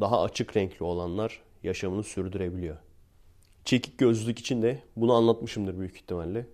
[0.00, 2.76] Daha açık renkli olanlar yaşamını sürdürebiliyor.
[3.64, 6.46] Çekik gözlülük için de bunu anlatmışımdır büyük ihtimalle.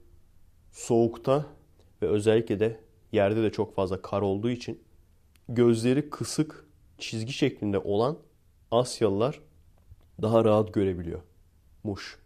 [0.73, 1.47] Soğukta
[2.03, 4.83] ve özellikle de yerde de çok fazla kar olduğu için
[5.49, 6.67] gözleri kısık,
[6.99, 8.19] çizgi şeklinde olan
[8.71, 9.41] Asyalılar
[10.23, 11.21] daha rahat görebiliyor.
[11.85, 12.19] Muş.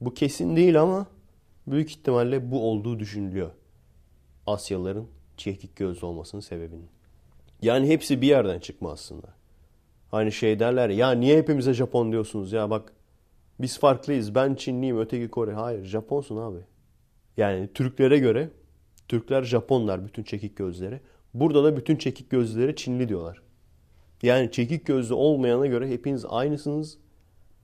[0.00, 1.06] Bu kesin değil ama
[1.66, 3.50] büyük ihtimalle bu olduğu düşünülüyor.
[4.46, 5.06] Asyalıların
[5.36, 6.88] çekik gözlü olmasının sebebinin.
[7.62, 9.26] Yani hepsi bir yerden çıkma aslında.
[10.10, 12.92] Hani şey derler ya niye hepimize Japon diyorsunuz ya bak
[13.60, 15.52] biz farklıyız ben Çinliyim öteki Kore.
[15.52, 16.58] Hayır Japonsun abi.
[17.36, 18.50] Yani Türklere göre
[19.08, 21.00] Türkler Japonlar bütün çekik gözleri.
[21.34, 23.42] Burada da bütün çekik gözlere Çinli diyorlar.
[24.22, 26.98] Yani çekik gözlü olmayana göre hepiniz aynısınız.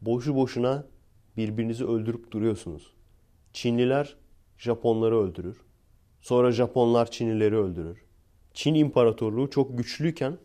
[0.00, 0.86] Boşu boşuna
[1.36, 2.92] birbirinizi öldürüp duruyorsunuz.
[3.52, 4.16] Çinliler
[4.58, 5.56] Japonları öldürür.
[6.20, 8.04] Sonra Japonlar Çinlileri öldürür.
[8.54, 10.38] Çin İmparatorluğu çok güçlüyken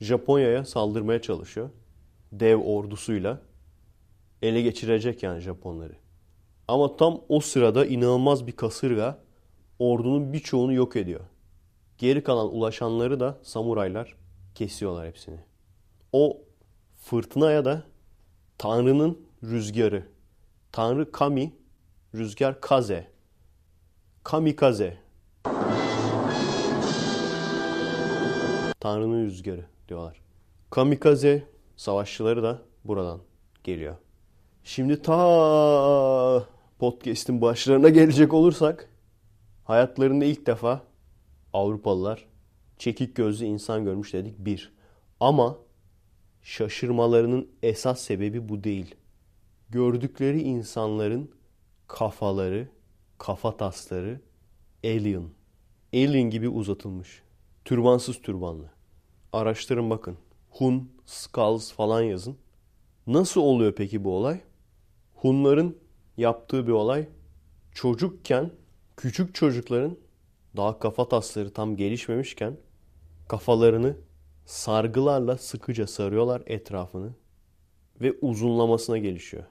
[0.00, 1.70] Japonya'ya saldırmaya çalışıyor.
[2.32, 3.42] Dev ordusuyla
[4.42, 5.96] ele geçirecek yani Japonları.
[6.68, 9.23] Ama tam o sırada inanılmaz bir kasırga
[9.78, 11.20] ordunun birçoğunu yok ediyor.
[11.98, 14.14] Geri kalan ulaşanları da samuraylar
[14.54, 15.38] kesiyorlar hepsini.
[16.12, 16.38] O
[16.96, 17.82] fırtınaya da
[18.58, 20.06] Tanrı'nın rüzgarı.
[20.72, 21.52] Tanrı Kami,
[22.14, 23.06] rüzgar Kaze.
[24.24, 24.96] Kamikaze.
[28.80, 30.20] Tanrı'nın rüzgarı diyorlar.
[30.70, 33.20] Kamikaze savaşçıları da buradan
[33.64, 33.96] geliyor.
[34.64, 36.44] Şimdi ta
[36.78, 38.88] podcast'in başlarına gelecek olursak
[39.64, 40.82] hayatlarında ilk defa
[41.52, 42.26] Avrupalılar
[42.78, 44.72] çekik gözlü insan görmüş dedik bir.
[45.20, 45.58] Ama
[46.42, 48.94] şaşırmalarının esas sebebi bu değil.
[49.70, 51.30] Gördükleri insanların
[51.88, 52.68] kafaları,
[53.18, 54.20] kafa tasları
[54.84, 55.28] alien.
[55.94, 57.22] Alien gibi uzatılmış.
[57.64, 58.70] Türbansız türbanlı.
[59.32, 60.18] Araştırın bakın.
[60.50, 62.36] Hun, Skulls falan yazın.
[63.06, 64.40] Nasıl oluyor peki bu olay?
[65.14, 65.78] Hunların
[66.16, 67.08] yaptığı bir olay
[67.72, 68.50] çocukken
[68.96, 69.96] küçük çocukların
[70.56, 72.56] daha kafa tasları tam gelişmemişken
[73.28, 73.96] kafalarını
[74.46, 77.14] sargılarla sıkıca sarıyorlar etrafını
[78.00, 79.44] ve uzunlamasına gelişiyor.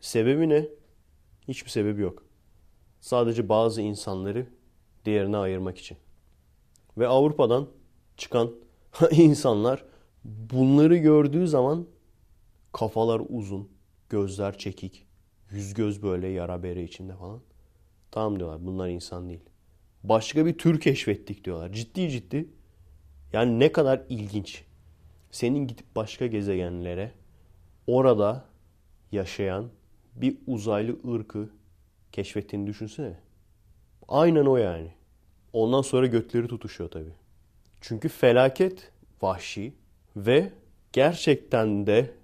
[0.00, 0.68] Sebebi ne?
[1.48, 2.24] Hiçbir sebebi yok.
[3.00, 4.46] Sadece bazı insanları
[5.04, 5.96] diğerine ayırmak için.
[6.98, 7.68] Ve Avrupa'dan
[8.16, 8.54] çıkan
[9.10, 9.84] insanlar
[10.24, 11.86] bunları gördüğü zaman
[12.72, 13.68] kafalar uzun,
[14.08, 15.06] gözler çekik,
[15.50, 17.40] yüz göz böyle yara bere içinde falan.
[18.12, 19.40] Tamam diyorlar bunlar insan değil.
[20.04, 21.72] Başka bir tür keşfettik diyorlar.
[21.72, 22.48] Ciddi ciddi.
[23.32, 24.64] Yani ne kadar ilginç.
[25.30, 27.12] Senin gidip başka gezegenlere
[27.86, 28.44] orada
[29.12, 29.68] yaşayan
[30.14, 31.50] bir uzaylı ırkı
[32.12, 33.18] keşfettiğini düşünsene.
[34.08, 34.92] Aynen o yani.
[35.52, 37.14] Ondan sonra götleri tutuşuyor tabii.
[37.80, 38.90] Çünkü felaket
[39.22, 39.74] vahşi
[40.16, 40.52] ve
[40.92, 42.14] gerçekten de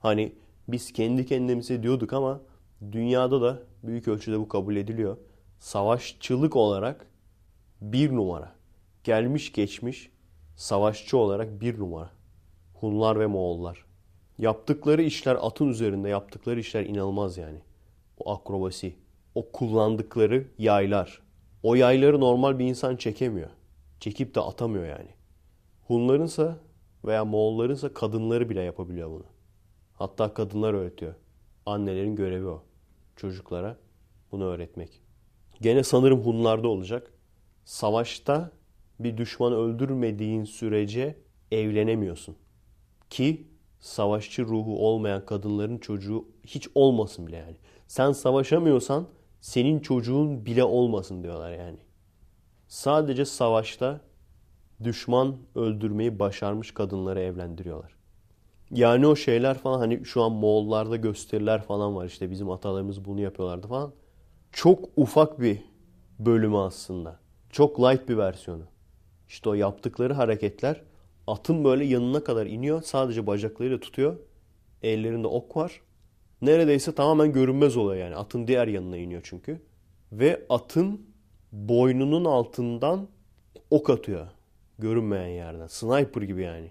[0.00, 0.32] hani
[0.68, 2.40] biz kendi kendimize diyorduk ama
[2.92, 5.16] dünyada da büyük ölçüde bu kabul ediliyor.
[5.62, 7.06] Savaşçılık olarak
[7.80, 8.52] bir numara.
[9.04, 10.10] Gelmiş geçmiş
[10.56, 12.10] savaşçı olarak bir numara.
[12.74, 13.84] Hunlar ve Moğollar.
[14.38, 17.58] Yaptıkları işler atın üzerinde yaptıkları işler inanılmaz yani.
[18.18, 18.96] O akrobasi,
[19.34, 21.22] o kullandıkları yaylar.
[21.62, 23.50] O yayları normal bir insan çekemiyor.
[24.00, 25.10] Çekip de atamıyor yani.
[25.86, 26.58] Hunlarınsa
[27.04, 29.26] veya Moğollarınsa kadınları bile yapabiliyor bunu.
[29.94, 31.14] Hatta kadınlar öğretiyor.
[31.66, 32.62] Annelerin görevi o.
[33.16, 33.76] Çocuklara
[34.32, 35.01] bunu öğretmek.
[35.62, 37.12] Gene sanırım Hunlarda olacak.
[37.64, 38.50] Savaşta
[39.00, 41.16] bir düşmanı öldürmediğin sürece
[41.50, 42.36] evlenemiyorsun.
[43.10, 43.46] Ki
[43.80, 47.56] savaşçı ruhu olmayan kadınların çocuğu hiç olmasın bile yani.
[47.86, 49.06] Sen savaşamıyorsan
[49.40, 51.78] senin çocuğun bile olmasın diyorlar yani.
[52.68, 54.00] Sadece savaşta
[54.84, 57.92] düşman öldürmeyi başarmış kadınları evlendiriyorlar.
[58.70, 63.20] Yani o şeyler falan hani şu an Moğollarda gösteriler falan var işte bizim atalarımız bunu
[63.20, 63.92] yapıyorlardı falan.
[64.52, 65.58] Çok ufak bir
[66.18, 67.20] bölümü aslında.
[67.50, 68.64] Çok light bir versiyonu.
[69.28, 70.82] İşte o yaptıkları hareketler
[71.26, 72.82] atın böyle yanına kadar iniyor.
[72.82, 74.16] Sadece bacaklarıyla tutuyor.
[74.82, 75.80] Ellerinde ok var.
[76.42, 78.16] Neredeyse tamamen görünmez oluyor yani.
[78.16, 79.60] Atın diğer yanına iniyor çünkü.
[80.12, 81.06] Ve atın
[81.52, 83.08] boynunun altından
[83.70, 84.26] ok atıyor.
[84.78, 85.66] Görünmeyen yerden.
[85.66, 86.70] Sniper gibi yani.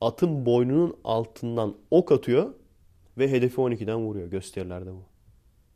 [0.00, 2.54] Atın boynunun altından ok atıyor
[3.18, 4.26] ve hedefi 12'den vuruyor.
[4.26, 5.09] Gösterilerde bu.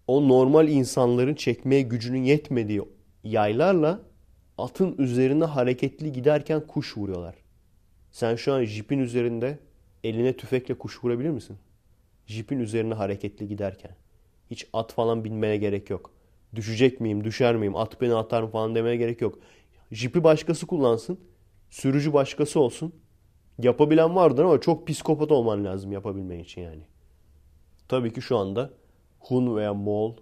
[0.06, 2.82] O normal insanların çekmeye gücünün yetmediği
[3.24, 4.00] yaylarla
[4.58, 7.34] atın üzerine hareketli giderken kuş vuruyorlar.
[8.12, 9.58] Sen şu an jipin üzerinde
[10.04, 11.56] eline tüfekle kuş vurabilir misin?
[12.26, 13.96] Jipin üzerine hareketli giderken.
[14.50, 16.10] Hiç at falan binmeye gerek yok.
[16.54, 19.38] Düşecek miyim, düşer miyim, at beni atar mı falan demeye gerek yok.
[19.92, 21.20] Jipi başkası kullansın.
[21.70, 22.94] Sürücü başkası olsun.
[23.58, 26.82] Yapabilen vardır ama çok psikopat olman lazım yapabilmen için yani.
[27.88, 28.70] Tabii ki şu anda
[29.28, 30.16] Hun veya Moğol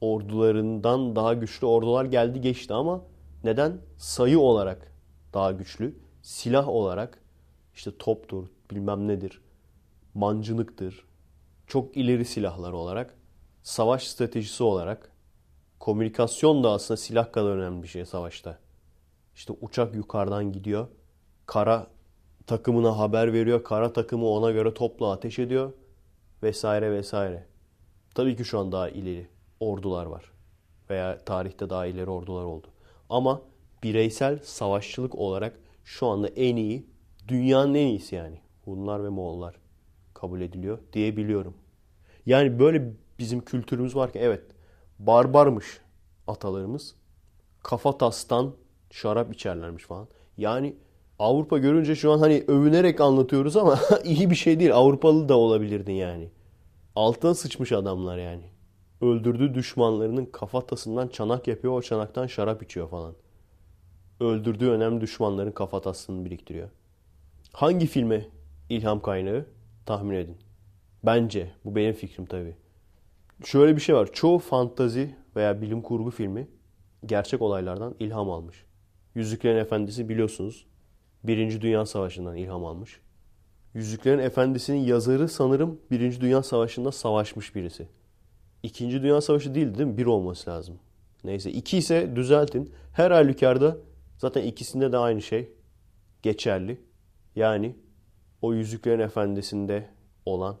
[0.00, 3.02] ordularından daha güçlü ordular geldi geçti ama
[3.44, 3.78] neden?
[3.96, 4.92] Sayı olarak
[5.34, 5.98] daha güçlü.
[6.22, 7.22] Silah olarak
[7.74, 9.42] işte toptur, bilmem nedir,
[10.14, 11.04] mancınıktır.
[11.66, 13.14] Çok ileri silahlar olarak,
[13.62, 15.12] savaş stratejisi olarak,
[15.78, 18.58] komünikasyon da aslında silah kadar önemli bir şey savaşta.
[19.34, 20.86] İşte uçak yukarıdan gidiyor,
[21.46, 21.86] kara
[22.46, 25.72] takımına haber veriyor, kara takımı ona göre topla ateş ediyor
[26.42, 27.51] vesaire vesaire.
[28.14, 29.26] Tabii ki şu an daha ileri
[29.60, 30.24] ordular var
[30.90, 32.66] veya tarihte daha ileri ordular oldu.
[33.10, 33.42] Ama
[33.82, 36.86] bireysel savaşçılık olarak şu anda en iyi,
[37.28, 38.40] dünyanın en iyisi yani.
[38.64, 39.54] Hunlar ve Moğollar
[40.14, 41.54] kabul ediliyor diyebiliyorum.
[42.26, 44.42] Yani böyle bizim kültürümüz var ki evet
[44.98, 45.80] barbarmış
[46.26, 46.94] atalarımız.
[47.62, 48.54] Kafa tastan
[48.90, 50.08] şarap içerlermiş falan.
[50.36, 50.76] Yani
[51.18, 54.74] Avrupa görünce şu an hani övünerek anlatıyoruz ama iyi bir şey değil.
[54.74, 56.28] Avrupalı da olabilirdin yani.
[56.96, 58.44] Altına sıçmış adamlar yani.
[59.00, 61.72] Öldürdüğü düşmanlarının kafatasından çanak yapıyor.
[61.72, 63.14] O çanaktan şarap içiyor falan.
[64.20, 66.68] Öldürdüğü önemli düşmanların kafatasını biriktiriyor.
[67.52, 68.26] Hangi filme
[68.68, 69.46] ilham kaynağı?
[69.86, 70.36] Tahmin edin.
[71.04, 71.50] Bence.
[71.64, 72.56] Bu benim fikrim tabii.
[73.44, 74.12] Şöyle bir şey var.
[74.12, 76.48] Çoğu fantazi veya bilim kurgu filmi
[77.06, 78.64] gerçek olaylardan ilham almış.
[79.14, 80.66] Yüzüklerin Efendisi biliyorsunuz.
[81.24, 83.00] Birinci Dünya Savaşı'ndan ilham almış.
[83.74, 87.88] Yüzüklerin Efendisi'nin yazarı sanırım Birinci Dünya Savaşı'nda savaşmış birisi.
[88.62, 89.96] İkinci Dünya Savaşı değil değil mi?
[89.96, 90.78] Bir olması lazım.
[91.24, 92.72] Neyse iki ise düzeltin.
[92.92, 93.76] Her halükarda
[94.18, 95.52] zaten ikisinde de aynı şey
[96.22, 96.80] geçerli.
[97.36, 97.76] Yani
[98.42, 99.88] o Yüzüklerin Efendisi'nde
[100.26, 100.56] olan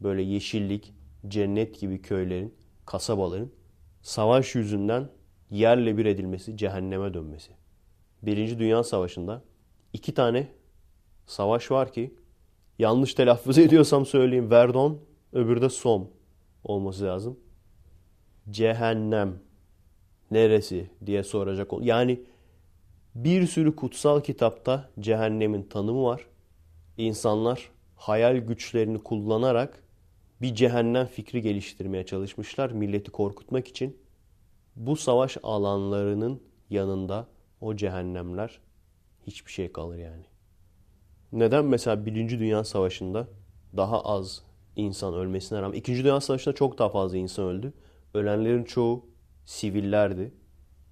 [0.00, 0.94] böyle yeşillik,
[1.28, 2.54] cennet gibi köylerin,
[2.86, 3.50] kasabaların
[4.02, 5.08] savaş yüzünden
[5.50, 7.52] yerle bir edilmesi, cehenneme dönmesi.
[8.22, 9.42] Birinci Dünya Savaşı'nda
[9.92, 10.48] iki tane
[11.26, 12.14] savaş var ki
[12.78, 14.50] Yanlış telaffuz ediyorsam söyleyeyim.
[14.50, 14.98] Verdon,
[15.32, 16.08] öbürü de Som
[16.64, 17.40] olması lazım.
[18.50, 19.38] Cehennem
[20.30, 21.70] neresi diye soracak.
[21.80, 22.20] Yani
[23.14, 26.26] bir sürü kutsal kitapta cehennemin tanımı var.
[26.98, 29.82] İnsanlar hayal güçlerini kullanarak
[30.40, 33.96] bir cehennem fikri geliştirmeye çalışmışlar milleti korkutmak için.
[34.76, 37.26] Bu savaş alanlarının yanında
[37.60, 38.60] o cehennemler
[39.26, 40.31] hiçbir şey kalır yani.
[41.32, 43.28] Neden mesela Birinci Dünya Savaşı'nda
[43.76, 44.42] daha az
[44.76, 47.72] insan ölmesine rağmen İkinci Dünya Savaşı'nda çok daha fazla insan öldü.
[48.14, 49.06] Ölenlerin çoğu
[49.44, 50.32] sivillerdi.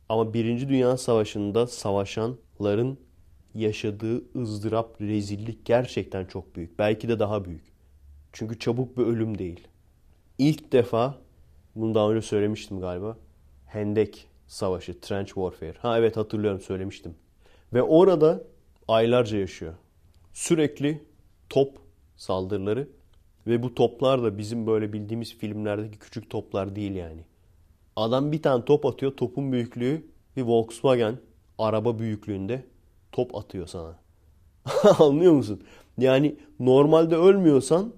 [0.09, 2.98] Ama Birinci Dünya Savaşı'nda savaşanların
[3.55, 6.79] yaşadığı ızdırap, rezillik gerçekten çok büyük.
[6.79, 7.72] Belki de daha büyük.
[8.33, 9.68] Çünkü çabuk bir ölüm değil.
[10.38, 11.14] İlk defa,
[11.74, 13.16] bunu daha önce söylemiştim galiba.
[13.66, 15.74] Hendek Savaşı, Trench Warfare.
[15.79, 17.14] Ha evet hatırlıyorum söylemiştim.
[17.72, 18.42] Ve orada
[18.88, 19.74] aylarca yaşıyor.
[20.32, 21.04] Sürekli
[21.48, 21.78] top
[22.16, 22.88] saldırıları
[23.46, 27.24] ve bu toplar da bizim böyle bildiğimiz filmlerdeki küçük toplar değil yani.
[27.96, 29.16] Adam bir tane top atıyor.
[29.16, 31.18] Topun büyüklüğü bir Volkswagen
[31.58, 32.64] araba büyüklüğünde
[33.12, 33.98] top atıyor sana.
[34.98, 35.62] Anlıyor musun?
[35.98, 37.92] Yani normalde ölmüyorsan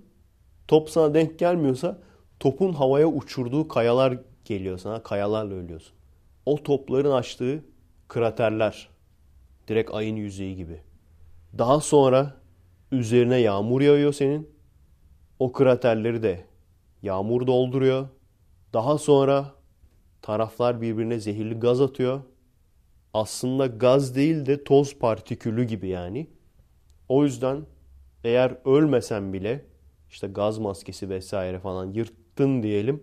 [0.68, 1.98] top sana denk gelmiyorsa
[2.40, 5.02] topun havaya uçurduğu kayalar geliyor sana.
[5.02, 5.92] Kayalarla ölüyorsun.
[6.46, 7.64] O topların açtığı
[8.08, 8.88] kraterler.
[9.68, 10.80] Direkt ayın yüzeyi gibi.
[11.58, 12.40] Daha sonra
[12.92, 14.50] üzerine yağmur yağıyor senin.
[15.38, 16.44] O kraterleri de
[17.02, 18.08] yağmur dolduruyor.
[18.72, 19.54] Daha sonra
[20.22, 22.20] taraflar birbirine zehirli gaz atıyor.
[23.14, 26.26] Aslında gaz değil de toz partikülü gibi yani.
[27.08, 27.66] O yüzden
[28.24, 29.64] eğer ölmesen bile
[30.10, 33.02] işte gaz maskesi vesaire falan yırttın diyelim.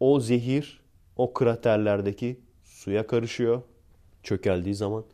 [0.00, 0.82] O zehir
[1.16, 3.62] o kraterlerdeki suya karışıyor
[4.22, 5.04] çökeldiği zaman.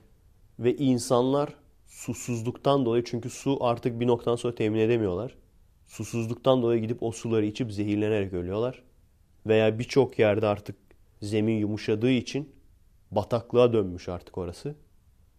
[0.58, 1.54] Ve insanlar
[1.98, 5.34] susuzluktan dolayı çünkü su artık bir noktadan sonra temin edemiyorlar.
[5.87, 8.82] Susuzluktan dolayı gidip o suları içip zehirlenerek ölüyorlar.
[9.46, 10.76] Veya birçok yerde artık
[11.22, 12.52] zemin yumuşadığı için
[13.11, 14.74] bataklığa dönmüş artık orası.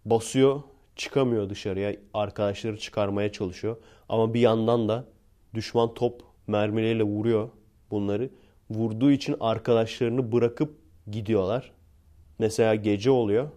[0.06, 0.62] Basıyor,
[0.96, 1.96] çıkamıyor dışarıya.
[2.14, 3.78] Arkadaşları çıkarmaya çalışıyor.
[4.10, 5.06] Ama bir yandan da
[5.54, 7.50] düşman top mermileriyle vuruyor
[7.92, 8.30] bunları.
[8.70, 10.78] Vurduğu için arkadaşlarını bırakıp
[11.12, 11.72] gidiyorlar.
[12.40, 13.50] Mesela gece oluyor.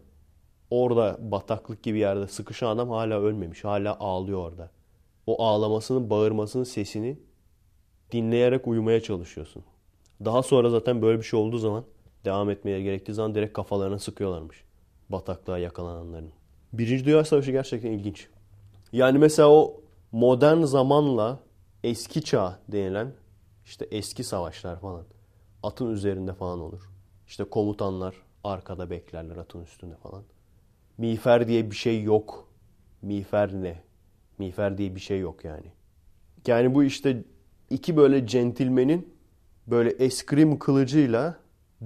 [0.73, 3.65] Orada bataklık gibi yerde sıkışan adam hala ölmemiş.
[3.65, 4.71] Hala ağlıyor orada.
[5.27, 7.19] O ağlamasının, bağırmasının sesini
[8.13, 9.65] dinleyerek uyumaya çalışıyorsun.
[10.25, 11.85] Daha sonra zaten böyle bir şey olduğu zaman
[12.25, 14.65] devam etmeye gerektiği zaman direkt kafalarına sıkıyorlarmış.
[15.09, 16.33] Bataklığa yakalananların.
[16.73, 18.29] Birinci Dünya Savaşı gerçekten ilginç.
[18.93, 19.81] Yani mesela o
[20.13, 21.39] modern zamanla
[21.85, 23.13] eski çağ denilen
[23.65, 25.05] işte eski savaşlar falan
[25.63, 26.91] atın üzerinde falan olur.
[27.27, 30.23] İşte komutanlar arkada beklerler atın üstünde falan.
[31.03, 32.49] Miğfer diye bir şey yok.
[33.03, 33.83] Miğfer ne?
[34.39, 35.67] Miğfer diye bir şey yok yani.
[36.47, 37.25] Yani bu işte
[37.71, 39.15] iki böyle centilmenin
[39.67, 41.39] böyle eskrim kılıcıyla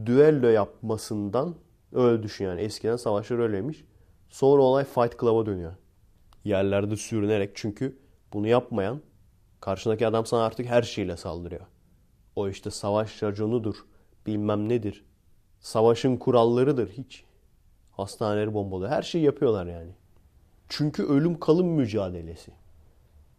[0.07, 1.55] düello yapmasından
[1.93, 2.61] öyle düşün yani.
[2.61, 3.85] Eskiden savaşlar öyleymiş.
[4.31, 5.73] Sonra olay Fight Club'a dönüyor.
[6.45, 7.99] Yerlerde sürünerek çünkü
[8.33, 9.01] bunu yapmayan
[9.61, 11.67] karşındaki adam sana artık her şeyle saldırıyor.
[12.37, 13.77] O işte savaş raconudur,
[14.27, 15.05] bilmem nedir.
[15.61, 17.26] Savaşın kurallarıdır hiç.
[17.97, 18.91] Hastaneleri bombalıyor.
[18.91, 19.91] Her şeyi yapıyorlar yani.
[20.69, 22.53] Çünkü ölüm kalım mücadelesi.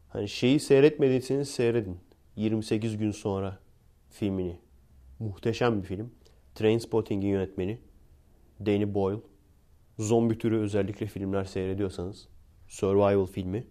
[0.09, 1.97] Hani şeyi seyretmediyseniz seyredin.
[2.35, 3.59] 28 gün sonra
[4.09, 4.59] filmini.
[5.19, 6.11] Muhteşem bir film.
[6.55, 7.79] Trainspotting'in yönetmeni
[8.65, 9.19] Danny Boyle.
[9.99, 12.27] Zombi türü özellikle filmler seyrediyorsanız
[12.67, 13.67] survival filmi.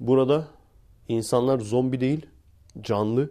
[0.00, 0.48] Burada
[1.08, 2.26] insanlar zombi değil,
[2.80, 3.30] canlı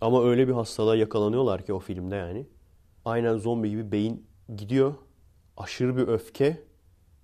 [0.00, 2.46] ama öyle bir hastalığa yakalanıyorlar ki o filmde yani.
[3.04, 4.94] Aynen zombi gibi beyin gidiyor.
[5.58, 6.62] Aşırı bir öfke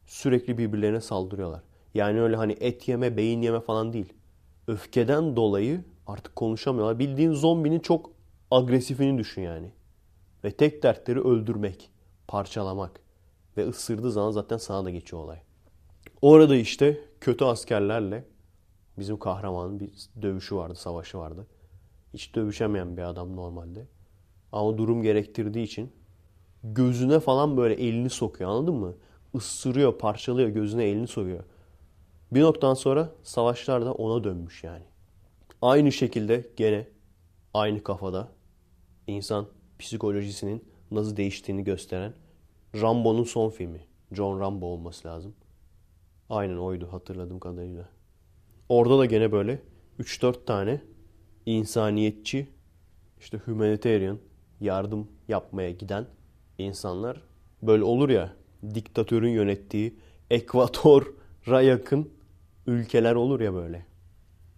[0.06, 1.62] sürekli birbirlerine saldırıyorlar.
[1.94, 4.12] Yani öyle hani et yeme, beyin yeme falan değil.
[4.68, 6.98] Öfkeden dolayı artık konuşamıyorlar.
[6.98, 8.10] Bildiğin zombinin çok
[8.50, 9.70] agresifini düşün yani.
[10.44, 11.90] Ve tek dertleri öldürmek,
[12.28, 13.00] parçalamak.
[13.56, 15.38] Ve ısırdığı zaman zaten sana da geçiyor olay.
[16.22, 18.24] Orada işte kötü askerlerle
[18.98, 19.90] bizim kahramanın bir
[20.22, 21.46] dövüşü vardı, savaşı vardı.
[22.14, 23.86] Hiç dövüşemeyen bir adam normalde.
[24.52, 25.92] Ama durum gerektirdiği için
[26.64, 28.94] gözüne falan böyle elini sokuyor anladın mı?
[29.34, 31.44] Isırıyor, parçalıyor, gözüne elini sokuyor.
[32.32, 34.84] Bir noktadan sonra savaşlar da ona dönmüş yani.
[35.62, 36.88] Aynı şekilde gene
[37.54, 38.28] aynı kafada
[39.06, 39.46] insan
[39.78, 42.14] psikolojisinin nasıl değiştiğini gösteren
[42.74, 43.80] Rambo'nun son filmi.
[44.12, 45.34] John Rambo olması lazım.
[46.30, 47.88] Aynen oydu hatırladığım kadarıyla.
[48.68, 49.62] Orada da gene böyle
[49.98, 50.80] 3-4 tane
[51.46, 52.48] insaniyetçi
[53.20, 54.18] işte humanitarian
[54.60, 56.06] yardım yapmaya giden
[56.58, 57.20] insanlar
[57.62, 58.32] böyle olur ya
[58.74, 59.98] diktatörün yönettiği
[60.30, 62.10] ekvatora yakın
[62.66, 63.86] ülkeler olur ya böyle.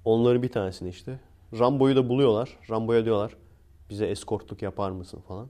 [0.04, 1.20] Onların bir tanesini işte.
[1.58, 2.58] Rambo'yu da buluyorlar.
[2.70, 3.36] Rambo'ya diyorlar
[3.90, 5.48] bize eskortluk yapar mısın falan.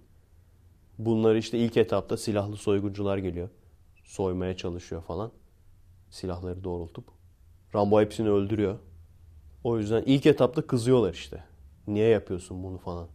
[0.98, 3.48] Bunlar işte ilk etapta silahlı soyguncular geliyor.
[4.04, 5.32] Soymaya çalışıyor falan.
[6.10, 7.04] Silahları doğrultup.
[7.74, 8.78] Rambo hepsini öldürüyor.
[9.64, 11.44] O yüzden ilk etapta kızıyorlar işte.
[11.86, 13.08] Niye yapıyorsun bunu falan.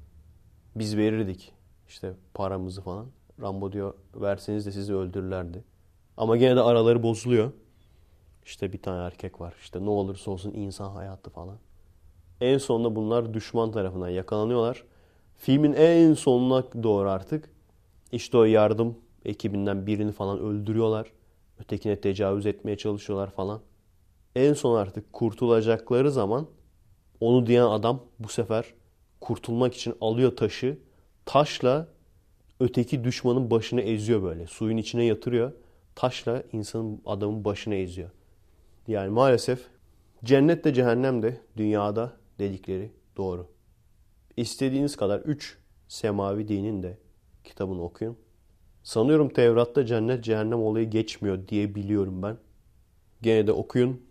[0.75, 1.53] Biz verirdik
[1.87, 3.07] işte paramızı falan.
[3.41, 5.63] Rambo diyor verseniz de sizi öldürürlerdi.
[6.17, 7.51] Ama gene de araları bozuluyor.
[8.45, 9.53] İşte bir tane erkek var.
[9.61, 11.57] İşte ne olursa olsun insan hayatı falan.
[12.41, 14.83] En sonunda bunlar düşman tarafından yakalanıyorlar.
[15.37, 17.49] Filmin en sonuna doğru artık
[18.11, 21.11] işte o yardım ekibinden birini falan öldürüyorlar.
[21.59, 23.61] Ötekine tecavüz etmeye çalışıyorlar falan.
[24.35, 26.47] En son artık kurtulacakları zaman
[27.19, 28.73] onu diyen adam bu sefer
[29.21, 30.77] kurtulmak için alıyor taşı.
[31.25, 31.87] Taşla
[32.61, 34.47] öteki düşmanın başını eziyor böyle.
[34.47, 35.51] Suyun içine yatırıyor.
[35.95, 38.09] Taşla insanın adamın başını eziyor.
[38.87, 39.67] Yani maalesef
[40.23, 43.47] cennet de cehennem de dünyada dedikleri doğru.
[44.37, 45.57] İstediğiniz kadar 3
[45.87, 46.97] semavi dinin de
[47.43, 48.17] kitabını okuyun.
[48.83, 52.37] Sanıyorum Tevrat'ta cennet cehennem olayı geçmiyor diye biliyorum ben.
[53.21, 54.01] Gene de okuyun.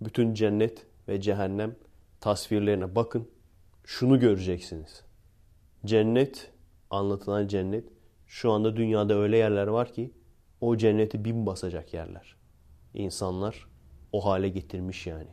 [0.00, 1.76] Bütün cennet ve cehennem
[2.20, 3.28] tasvirlerine bakın.
[3.84, 5.04] Şunu göreceksiniz.
[5.84, 6.50] Cennet,
[6.90, 7.95] anlatılan cennet
[8.26, 10.10] şu anda dünyada öyle yerler var ki
[10.60, 12.36] o cenneti bin basacak yerler.
[12.94, 13.66] İnsanlar
[14.12, 15.30] o hale getirmiş yani.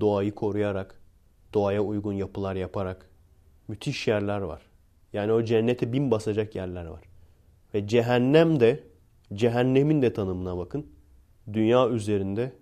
[0.00, 1.00] Doğayı koruyarak,
[1.54, 3.10] doğaya uygun yapılar yaparak
[3.68, 4.62] müthiş yerler var.
[5.12, 7.02] Yani o cennete bin basacak yerler var.
[7.74, 8.84] Ve cehennem de,
[9.34, 10.86] cehennemin de tanımına bakın.
[11.52, 12.52] Dünya üzerinde,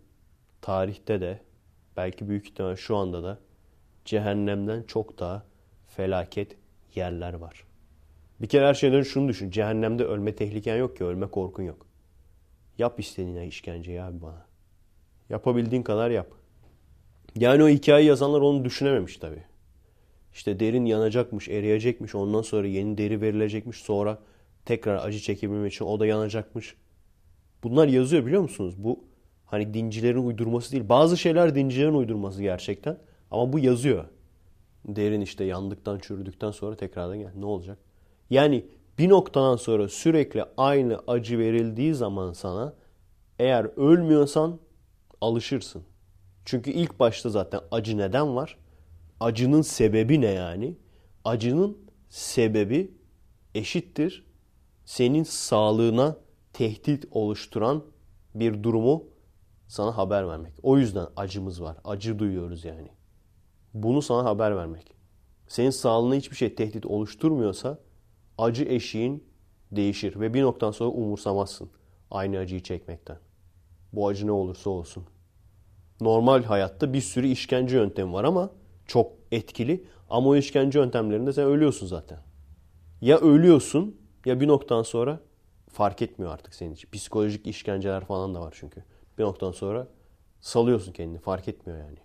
[0.61, 1.41] tarihte de,
[1.97, 3.39] belki büyük ihtimal şu anda da
[4.05, 5.43] cehennemden çok daha
[5.87, 6.57] felaket
[6.95, 7.68] yerler var.
[8.41, 9.51] Bir kere her şeyden şunu düşün.
[9.51, 11.87] Cehennemde ölme tehliken yok ki, ölme korkun yok.
[12.79, 14.47] Yap istediğine işkenceyi abi bana.
[15.31, 16.27] Yapabildiğin kadar yap.
[17.37, 19.43] Yani o hikayeyi yazanlar onu düşünememiş tabii.
[20.33, 22.15] İşte derin yanacakmış, eriyecekmiş.
[22.15, 23.77] Ondan sonra yeni deri verilecekmiş.
[23.77, 24.19] Sonra
[24.65, 26.77] tekrar acı çekebilmek için o da yanacakmış.
[27.63, 28.75] Bunlar yazıyor biliyor musunuz?
[28.79, 29.05] Bu
[29.47, 30.89] hani dincilerin uydurması değil.
[30.89, 32.99] Bazı şeyler dincilerin uydurması gerçekten.
[33.31, 34.05] Ama bu yazıyor.
[34.85, 37.33] Derin işte yandıktan çürüdükten sonra tekrardan gel.
[37.37, 37.79] Ne olacak?
[38.31, 38.67] Yani
[38.99, 42.75] bir noktadan sonra sürekli aynı acı verildiği zaman sana
[43.39, 44.61] eğer ölmüyorsan
[45.21, 45.83] alışırsın.
[46.45, 48.59] Çünkü ilk başta zaten acı neden var?
[49.21, 50.77] Acının sebebi ne yani?
[51.25, 52.95] Acının sebebi
[53.55, 54.27] eşittir
[54.85, 56.17] senin sağlığına
[56.53, 57.85] tehdit oluşturan
[58.35, 59.05] bir durumu
[59.69, 60.53] sana haber vermek.
[60.63, 61.77] O yüzden acımız var.
[61.85, 62.89] Acı duyuyoruz yani.
[63.75, 64.95] Bunu sana haber vermek.
[65.49, 67.79] Senin sağlığına hiçbir şey tehdit oluşturmuyorsa
[68.39, 69.25] acı eşiğin
[69.73, 71.71] değişir ve bir noktadan sonra umursamazsın
[72.11, 73.19] aynı acıyı çekmekten.
[73.93, 75.05] Bu acı ne olursa olsun.
[76.01, 78.51] Normal hayatta bir sürü işkence yöntemi var ama
[78.87, 79.85] çok etkili.
[80.11, 82.19] Ama o işkence yöntemlerinde sen ölüyorsun zaten.
[83.01, 85.21] Ya ölüyorsun ya bir noktadan sonra
[85.73, 86.89] fark etmiyor artık senin için.
[86.93, 88.85] Psikolojik işkenceler falan da var çünkü.
[89.19, 89.89] Bir noktadan sonra
[90.41, 91.99] salıyorsun kendini fark etmiyor yani.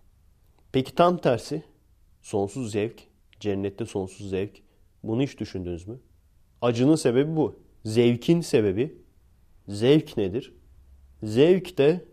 [0.71, 1.63] Peki tam tersi
[2.21, 3.03] sonsuz zevk,
[3.39, 4.61] cennette sonsuz zevk.
[5.03, 5.99] Bunu hiç düşündünüz mü?
[6.63, 7.59] Acının sebebi bu.
[7.85, 8.97] Zevkin sebebi
[9.67, 10.53] zevk nedir?
[11.23, 12.05] Zevk de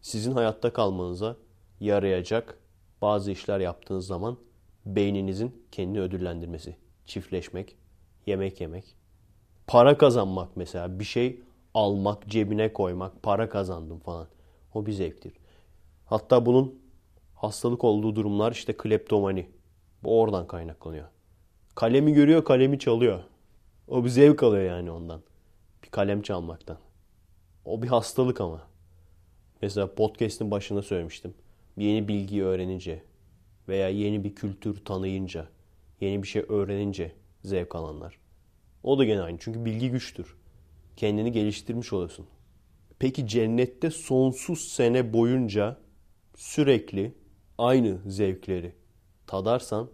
[0.00, 1.36] sizin hayatta kalmanıza
[1.80, 2.58] yarayacak
[3.02, 4.38] bazı işler yaptığınız zaman
[4.86, 6.76] beyninizin kendini ödüllendirmesi.
[7.06, 7.76] Çiftleşmek,
[8.26, 8.84] yemek yemek,
[9.66, 11.40] para kazanmak mesela bir şey
[11.74, 14.26] almak, cebine koymak, para kazandım falan.
[14.74, 15.32] O bir zevktir.
[16.06, 16.80] Hatta bunun
[17.34, 19.50] hastalık olduğu durumlar işte kleptomani.
[20.02, 21.06] Bu oradan kaynaklanıyor.
[21.74, 23.29] Kalemi görüyor, kalemi çalıyor.
[23.90, 25.22] O bir zevk alıyor yani ondan.
[25.84, 26.78] Bir kalem çalmaktan.
[27.64, 28.68] O bir hastalık ama.
[29.62, 31.34] Mesela podcast'in başında söylemiştim.
[31.76, 33.02] Yeni bilgiyi öğrenince
[33.68, 35.48] veya yeni bir kültür tanıyınca,
[36.00, 37.12] yeni bir şey öğrenince
[37.44, 38.18] zevk alanlar.
[38.82, 39.38] O da gene aynı.
[39.38, 40.36] Çünkü bilgi güçtür.
[40.96, 42.26] Kendini geliştirmiş oluyorsun.
[42.98, 45.80] Peki cennette sonsuz sene boyunca
[46.36, 47.14] sürekli
[47.58, 48.72] aynı zevkleri
[49.26, 49.90] tadarsan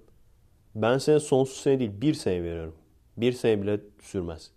[0.74, 2.74] ben sana sonsuz sene değil bir sene veriyorum.
[3.16, 4.50] Bir sene bile sürmez.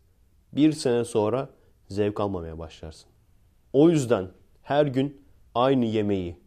[0.54, 1.50] Bir sene sonra
[1.88, 3.10] zevk almamaya başlarsın.
[3.74, 4.28] O yüzden
[4.64, 5.22] her gün
[5.56, 6.38] aynı yemeği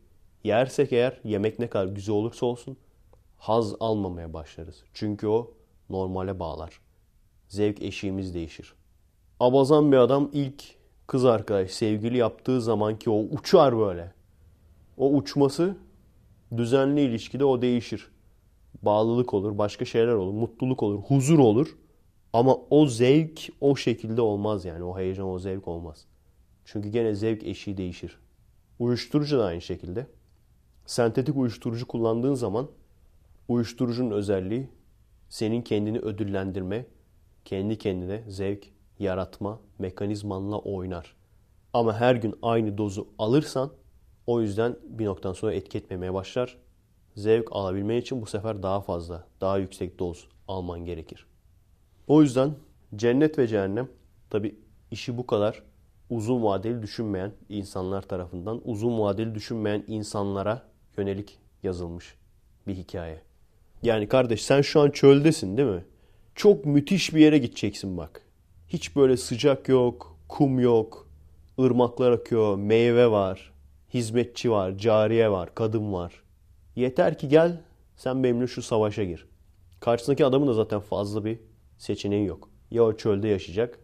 [0.45, 2.77] yersek eğer yemek ne kadar güzel olursa olsun
[3.39, 4.85] haz almamaya başlarız.
[4.95, 5.51] Çünkü o
[5.91, 6.81] normale bağlar
[7.49, 8.75] zevk eşiğimiz değişir.
[9.41, 10.65] Abazan bir adam ilk
[11.07, 14.13] kız arkadaş sevgili yaptığı zamanki o uçar böyle.
[14.97, 15.77] O uçması
[16.57, 18.11] düzenli ilişkide o değişir.
[18.83, 21.77] Bağlılık olur, başka şeyler olur, mutluluk olur, huzur olur.
[22.33, 24.85] Ama o zevk o şekilde olmaz yani.
[24.85, 26.05] O heyecan, o zevk olmaz.
[26.65, 28.19] Çünkü gene zevk eşiği değişir.
[28.79, 30.07] Uyuşturucu da aynı şekilde.
[30.87, 32.69] Sentetik uyuşturucu kullandığın zaman
[33.49, 34.69] uyuşturucunun özelliği
[35.29, 36.87] senin kendini ödüllendirme,
[37.45, 38.69] kendi kendine zevk
[38.99, 41.17] yaratma mekanizmanla oynar.
[41.73, 43.73] Ama her gün aynı dozu alırsan
[44.27, 46.59] o yüzden bir noktadan sonra etki etmemeye başlar.
[47.17, 51.27] Zevk alabilmen için bu sefer daha fazla, daha yüksek doz alman gerekir.
[52.13, 52.55] O yüzden
[52.97, 53.89] cennet ve cehennem
[54.31, 54.55] tabi
[54.91, 55.63] işi bu kadar
[56.11, 60.63] uzun vadeli düşünmeyen insanlar tarafından uzun vadeli düşünmeyen insanlara
[60.97, 62.15] yönelik yazılmış
[62.67, 63.23] bir hikaye.
[63.83, 65.85] Yani kardeş sen şu an çöldesin değil mi?
[66.35, 68.23] Çok müthiş bir yere gideceksin bak.
[68.69, 71.09] Hiç böyle sıcak yok, kum yok,
[71.61, 73.53] ırmaklar akıyor, meyve var,
[73.95, 76.23] hizmetçi var, cariye var, kadın var.
[76.77, 77.61] Yeter ki gel
[77.97, 79.27] sen benimle şu savaşa gir.
[79.81, 81.52] Karşısındaki adamın da zaten fazla bir
[81.83, 82.51] seçeneği yok.
[82.71, 83.79] Ya o çölde yaşayacak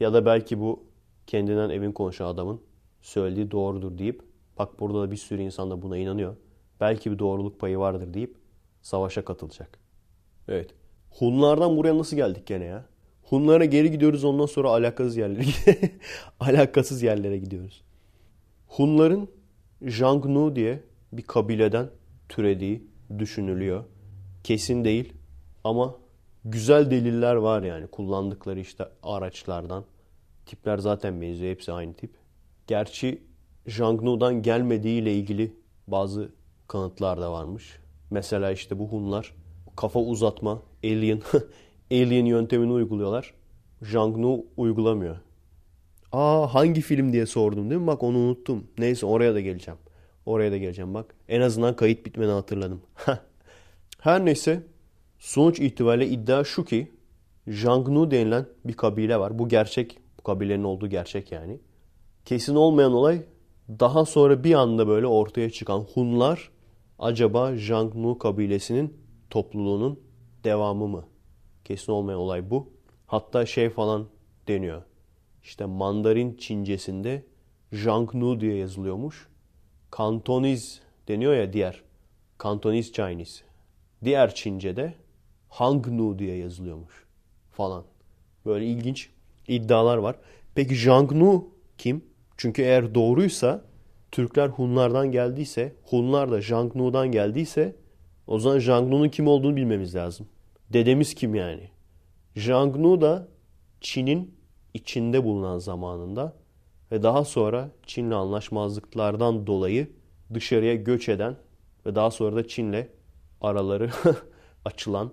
[0.00, 0.84] ya da belki bu
[1.26, 2.60] kendinden evin konuşan adamın
[3.00, 4.22] söylediği doğrudur deyip
[4.58, 6.36] bak burada da bir sürü insan da buna inanıyor.
[6.80, 8.36] Belki bir doğruluk payı vardır deyip
[8.82, 9.78] savaşa katılacak.
[10.48, 10.70] Evet.
[11.10, 12.86] Hunlardan buraya nasıl geldik gene ya?
[13.22, 15.44] Hunlara geri gidiyoruz ondan sonra alakasız yerlere
[16.40, 17.82] alakasız yerlere gidiyoruz.
[18.66, 19.28] Hunların
[19.82, 20.80] Jangnu diye
[21.12, 21.90] bir kabileden
[22.28, 22.84] türediği
[23.18, 23.84] düşünülüyor.
[24.44, 25.12] Kesin değil
[25.64, 25.99] ama
[26.44, 29.84] güzel deliller var yani kullandıkları işte araçlardan.
[30.46, 31.50] Tipler zaten benziyor.
[31.50, 32.10] Hepsi aynı tip.
[32.66, 33.22] Gerçi
[33.66, 36.32] Jangnu'dan gelmediği ile ilgili bazı
[36.68, 37.78] kanıtlar da varmış.
[38.10, 39.34] Mesela işte bu Hunlar
[39.76, 41.22] kafa uzatma, alien,
[41.90, 43.34] alien yöntemini uyguluyorlar.
[43.82, 45.16] Jangnu uygulamıyor.
[46.12, 47.86] Aa hangi film diye sordum değil mi?
[47.86, 48.66] Bak onu unuttum.
[48.78, 49.78] Neyse oraya da geleceğim.
[50.26, 51.14] Oraya da geleceğim bak.
[51.28, 52.82] En azından kayıt bitmeni hatırladım.
[54.00, 54.62] Her neyse
[55.20, 56.92] sonuç itibariyle iddia şu ki
[57.46, 59.38] Jangnu denilen bir kabile var.
[59.38, 59.98] Bu gerçek.
[60.18, 61.60] Bu kabilenin olduğu gerçek yani.
[62.24, 63.22] Kesin olmayan olay
[63.68, 66.50] daha sonra bir anda böyle ortaya çıkan Hunlar
[66.98, 68.96] acaba Jangnu kabilesinin
[69.30, 70.00] topluluğunun
[70.44, 71.04] devamı mı?
[71.64, 72.68] Kesin olmayan olay bu.
[73.06, 74.06] Hatta şey falan
[74.48, 74.82] deniyor.
[75.42, 77.24] İşte Mandarin Çincesinde
[77.72, 79.28] Jangnu diye yazılıyormuş.
[79.90, 81.82] Kantoniz deniyor ya diğer.
[82.38, 83.44] Kantoniz Chinese.
[84.04, 84.94] Diğer Çince'de
[85.50, 87.06] Hangnu diye yazılıyormuş
[87.50, 87.84] falan.
[88.46, 89.10] Böyle ilginç
[89.48, 90.16] iddialar var.
[90.54, 91.48] Peki Jangnu
[91.78, 92.04] kim?
[92.36, 93.64] Çünkü eğer doğruysa
[94.12, 97.76] Türkler Hunlardan geldiyse, Hunlar da Jangnu'dan geldiyse
[98.26, 100.26] o zaman Jangnu'nun kim olduğunu bilmemiz lazım.
[100.72, 101.68] Dedemiz kim yani?
[102.36, 103.28] Jangnu da
[103.80, 104.34] Çin'in
[104.74, 106.36] içinde bulunan zamanında
[106.92, 109.90] ve daha sonra Çin'le anlaşmazlıklardan dolayı
[110.34, 111.36] dışarıya göç eden
[111.86, 112.86] ve daha sonra da Çin'le
[113.40, 113.90] araları
[114.64, 115.12] açılan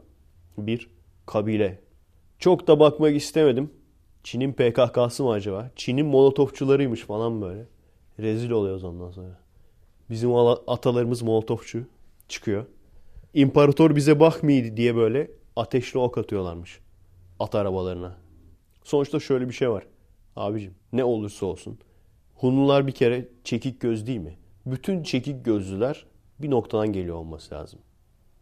[0.58, 0.89] bir
[1.26, 1.80] kabile.
[2.39, 3.72] Çok da bakmak istemedim.
[4.24, 5.72] Çin'in PKK'sı mı acaba?
[5.76, 7.66] Çin'in molotofçularıymış falan böyle.
[8.20, 9.39] Rezil oluyoruz ondan sonra.
[10.10, 10.36] Bizim
[10.68, 11.84] atalarımız molotofçu
[12.30, 12.66] çıkıyor.
[13.34, 16.80] İmparator bize bakmıyor diye böyle ateşli ok atıyorlarmış
[17.39, 18.18] at arabalarına.
[18.84, 19.88] Sonuçta şöyle bir şey var.
[20.36, 21.80] Abicim ne olursa olsun.
[22.36, 24.38] Hunlular bir kere çekik göz değil mi?
[24.66, 26.05] Bütün çekik gözlüler
[26.39, 27.80] bir noktadan geliyor olması lazım.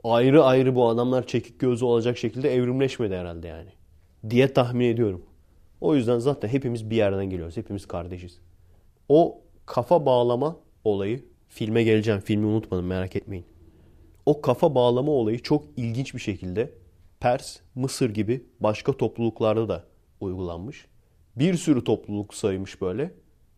[0.06, 3.70] Ayrı ayrı bu adamlar çekik gözlü olacak şekilde evrimleşmedi herhalde yani.
[4.30, 5.26] Diye tahmin ediyorum.
[5.82, 7.58] O yüzden zaten hepimiz bir yerden geliyoruz.
[7.58, 8.40] Hepimiz kardeşiz.
[9.10, 12.20] O kafa bağlama olayı filme geleceğim.
[12.20, 13.46] Filmi unutmadım merak etmeyin.
[14.26, 16.72] O kafa bağlama olayı çok ilginç bir şekilde
[17.20, 19.84] Pers, Mısır gibi başka topluluklarda da
[20.20, 20.86] uygulanmış.
[21.36, 23.12] Bir sürü topluluk saymış böyle.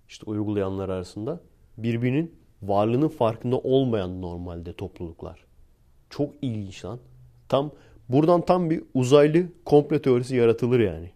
[0.07, 1.41] İşte uygulayanlar arasında
[1.77, 5.46] birbirinin varlığının farkında olmayan normalde topluluklar.
[6.09, 6.99] Çok ilginç lan.
[7.49, 7.71] Tam
[8.09, 11.11] buradan tam bir uzaylı komple teorisi yaratılır yani.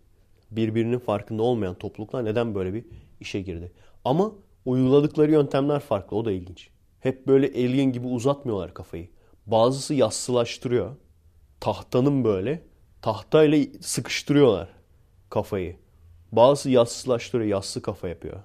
[0.52, 2.86] Birbirinin farkında olmayan topluluklar neden böyle bir
[3.20, 3.72] işe girdi?
[4.06, 4.32] Ama
[4.66, 6.18] uyguladıkları yöntemler farklı.
[6.18, 6.70] O da ilginç.
[7.00, 9.10] Hep böyle alien gibi uzatmıyorlar kafayı.
[9.46, 10.96] Bazısı yassılaştırıyor.
[11.60, 12.62] Tahtanın böyle
[13.02, 14.70] tahtayla sıkıştırıyorlar
[15.30, 15.76] kafayı.
[16.32, 18.40] Bazısı yassılaştırıyor, yassı kafa yapıyor.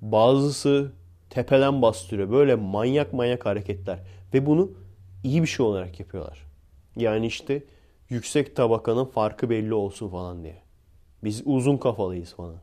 [0.00, 0.92] Bazısı
[1.30, 2.30] tepeden bastırıyor.
[2.30, 3.98] Böyle manyak manyak hareketler.
[4.34, 4.70] Ve bunu
[5.24, 6.46] iyi bir şey olarak yapıyorlar.
[6.96, 7.62] Yani işte
[8.08, 10.62] yüksek tabakanın farkı belli olsun falan diye.
[11.24, 12.56] Biz uzun kafalıyız falan.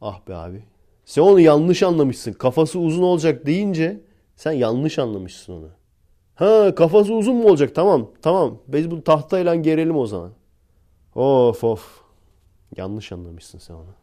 [0.00, 0.64] Ah be abi.
[1.04, 2.32] Sen onu yanlış anlamışsın.
[2.32, 4.00] Kafası uzun olacak deyince
[4.36, 5.68] sen yanlış anlamışsın onu.
[6.34, 7.74] Ha kafası uzun mu olacak?
[7.74, 8.58] Tamam tamam.
[8.68, 10.32] Biz bu tahtayla gerelim o zaman.
[11.14, 12.00] Of of.
[12.76, 13.94] Yanlış anlamışsın sen onu.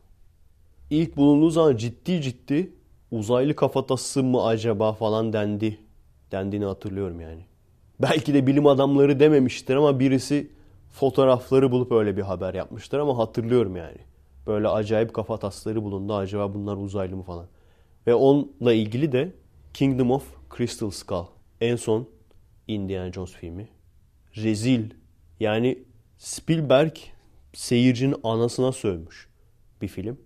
[0.89, 2.73] İlk bulunduğu zaman ciddi ciddi
[3.11, 5.79] uzaylı kafatası mı acaba falan dendi.
[6.31, 7.45] Dendiğini hatırlıyorum yani.
[8.01, 10.51] Belki de bilim adamları dememiştir ama birisi
[10.91, 13.97] fotoğrafları bulup öyle bir haber yapmıştır ama hatırlıyorum yani.
[14.47, 16.15] Böyle acayip kafatasları bulundu.
[16.15, 17.47] Acaba bunlar uzaylı mı falan.
[18.07, 19.31] Ve onunla ilgili de
[19.73, 20.23] Kingdom of
[20.57, 21.25] Crystal Skull
[21.61, 22.07] En son
[22.67, 23.67] Indiana Jones filmi.
[24.35, 24.89] Rezil.
[25.39, 25.83] Yani
[26.17, 26.95] Spielberg
[27.53, 29.29] seyircinin anasına sövmüş
[29.81, 30.17] bir film.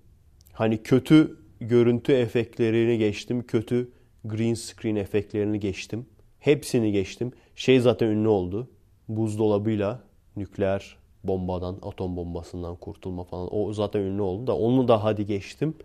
[0.53, 3.47] Hani kötü görüntü efektlerini geçtim.
[3.47, 3.91] Kötü
[4.25, 6.05] green screen efektlerini geçtim.
[6.39, 7.31] Hepsini geçtim.
[7.55, 8.69] Şey zaten ünlü oldu.
[9.07, 10.03] Buzdolabıyla
[10.35, 13.47] nükleer bombadan, atom bombasından kurtulma falan.
[13.51, 15.75] O zaten ünlü oldu da onu da hadi geçtim.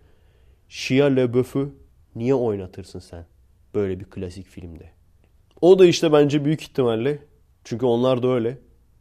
[0.69, 1.75] Shia LaBeouf'u
[2.17, 3.27] niye oynatırsın sen
[3.75, 4.91] böyle bir klasik filmde?
[5.61, 7.19] O da işte bence büyük ihtimalle
[7.65, 8.59] çünkü onlar da öyle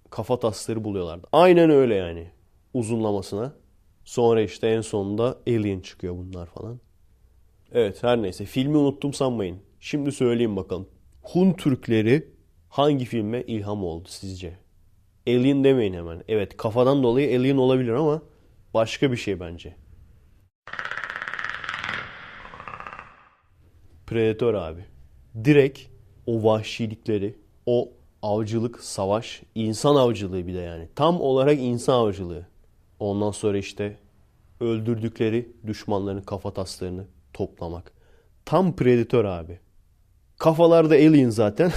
[0.10, 1.28] kafa tasları buluyorlardı.
[1.32, 2.28] Aynen öyle yani
[2.74, 3.54] uzunlamasına.
[4.06, 6.80] Sonra işte en sonunda Alien çıkıyor bunlar falan.
[7.72, 9.58] Evet her neyse filmi unuttum sanmayın.
[9.80, 10.88] Şimdi söyleyeyim bakalım.
[11.24, 12.28] Hun Türkleri
[12.70, 14.58] hangi filme ilham oldu sizce?
[15.28, 16.24] Alien demeyin hemen.
[16.28, 18.22] Evet kafadan dolayı Alien olabilir ama
[18.74, 19.76] başka bir şey bence.
[24.08, 24.86] Predator abi.
[25.44, 25.80] Direkt
[26.26, 30.90] o vahşilikleri, o avcılık, savaş, insan avcılığı bir de yani.
[30.96, 32.48] Tam olarak insan avcılığı.
[33.00, 33.98] Ondan sonra işte
[34.60, 37.92] öldürdükleri düşmanların kafataslarını toplamak.
[38.46, 39.60] Tam Predator abi.
[40.44, 41.72] Kafalarda Alien zaten.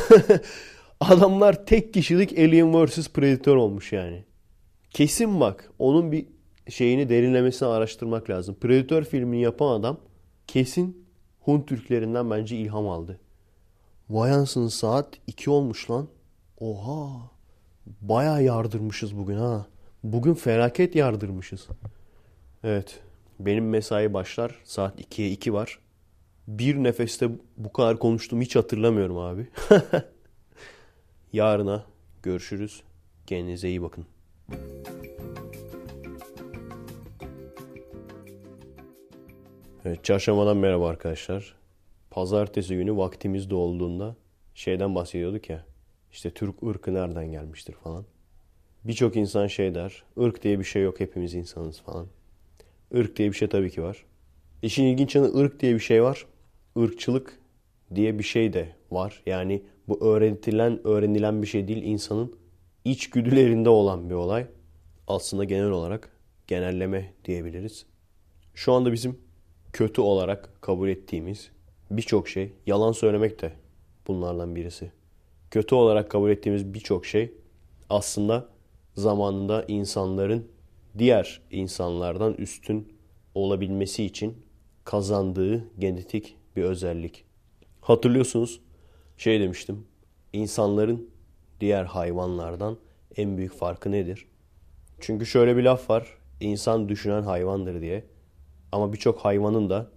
[1.01, 4.25] Adamlar tek kişilik Alien vs Predator olmuş yani.
[4.91, 6.27] Kesin bak onun bir
[6.69, 8.57] şeyini derinlemesine araştırmak lazım.
[8.61, 9.97] Predator filmini yapan adam
[10.47, 11.07] kesin
[11.41, 13.21] Hun Türklerinden bence ilham aldı.
[14.11, 16.09] Vay ansın saat 2 olmuş lan.
[16.61, 17.31] Oha.
[18.01, 19.67] Baya yardırmışız bugün ha.
[20.03, 21.69] Bugün felaket yardırmışız.
[22.65, 23.01] Evet.
[23.41, 24.61] Benim mesai başlar.
[24.65, 25.79] Saat 2'ye 2 var.
[26.49, 29.49] Bir nefeste bu kadar konuştum hiç hatırlamıyorum abi.
[31.33, 31.85] Yarına
[32.23, 32.83] görüşürüz.
[33.27, 34.07] Kendinize iyi bakın.
[39.85, 41.55] Evet, çarşambadan merhaba arkadaşlar.
[42.11, 44.17] Pazartesi günü vaktimiz olduğunda
[44.55, 45.67] şeyden bahsediyorduk ya.
[46.13, 48.05] İşte Türk ırkı nereden gelmiştir falan.
[48.85, 50.05] Birçok insan şey der.
[50.21, 52.07] ırk diye bir şey yok hepimiz insanız falan.
[52.93, 54.05] Irk diye bir şey tabii ki var.
[54.63, 56.27] İşin ilginç yanı ırk diye bir şey var.
[56.77, 57.41] Irkçılık
[57.95, 59.23] diye bir şey de var.
[59.27, 61.83] Yani bu öğretilen, öğrenilen bir şey değil.
[61.83, 62.37] insanın
[62.85, 64.47] içgüdülerinde olan bir olay.
[65.07, 66.11] Aslında genel olarak
[66.47, 67.87] genelleme diyebiliriz.
[68.55, 69.19] Şu anda bizim
[69.73, 71.51] kötü olarak kabul ettiğimiz
[71.91, 73.53] birçok şey, yalan söylemek de
[74.07, 74.93] bunlardan birisi.
[75.51, 77.35] Kötü olarak kabul ettiğimiz birçok şey
[77.91, 78.49] aslında
[78.95, 80.49] zamanında insanların
[80.99, 82.93] diğer insanlardan üstün
[83.35, 84.37] olabilmesi için
[84.85, 87.25] kazandığı genetik bir özellik.
[87.81, 88.61] Hatırlıyorsunuz
[89.17, 89.87] şey demiştim.
[90.33, 91.11] İnsanların
[91.61, 92.79] diğer hayvanlardan
[93.17, 94.27] en büyük farkı nedir?
[95.01, 96.19] Çünkü şöyle bir laf var.
[96.41, 98.05] İnsan düşünen hayvandır diye.
[98.73, 99.91] Ama birçok hayvanın da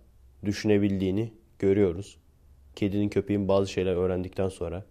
[0.45, 2.17] düşünebildiğini görüyoruz.
[2.75, 4.85] Kedinin köpeğin bazı şeyler öğrendikten sonra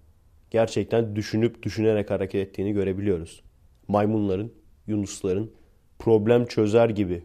[0.51, 3.43] gerçekten düşünüp düşünerek hareket ettiğini görebiliyoruz.
[3.89, 4.53] Maymunların,
[4.87, 5.53] yunusların
[5.99, 7.23] problem çözer gibi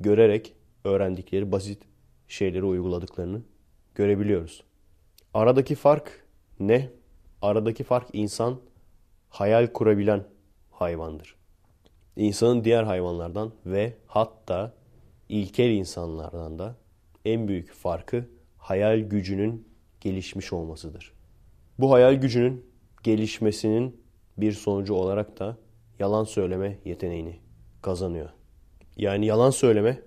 [0.00, 1.82] görerek öğrendikleri basit
[2.28, 3.42] şeyleri uyguladıklarını
[3.98, 4.62] görebiliyoruz.
[5.34, 6.26] Aradaki fark
[6.60, 6.90] ne?
[7.42, 8.60] Aradaki fark insan
[9.28, 10.24] hayal kurabilen
[10.70, 11.34] hayvandır.
[12.16, 14.74] İnsanın diğer hayvanlardan ve hatta
[15.28, 16.76] ilkel insanlardan da
[17.24, 18.28] en büyük farkı
[18.58, 19.68] hayal gücünün
[20.00, 21.12] gelişmiş olmasıdır.
[21.78, 22.66] Bu hayal gücünün
[23.02, 24.00] gelişmesinin
[24.36, 25.56] bir sonucu olarak da
[25.98, 27.36] yalan söyleme yeteneğini
[27.82, 28.30] kazanıyor.
[28.96, 30.02] Yani yalan söyleme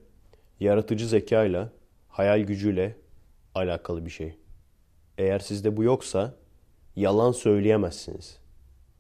[0.60, 1.70] yaratıcı zekayla,
[2.08, 3.02] hayal gücüyle
[3.56, 4.36] alakalı bir şey.
[5.18, 6.36] Eğer sizde bu yoksa
[6.96, 8.38] yalan söyleyemezsiniz.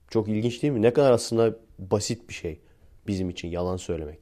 [0.09, 0.81] Çok ilginç değil mi?
[0.81, 2.59] Ne kadar aslında basit bir şey
[3.07, 4.19] bizim için yalan söylemek.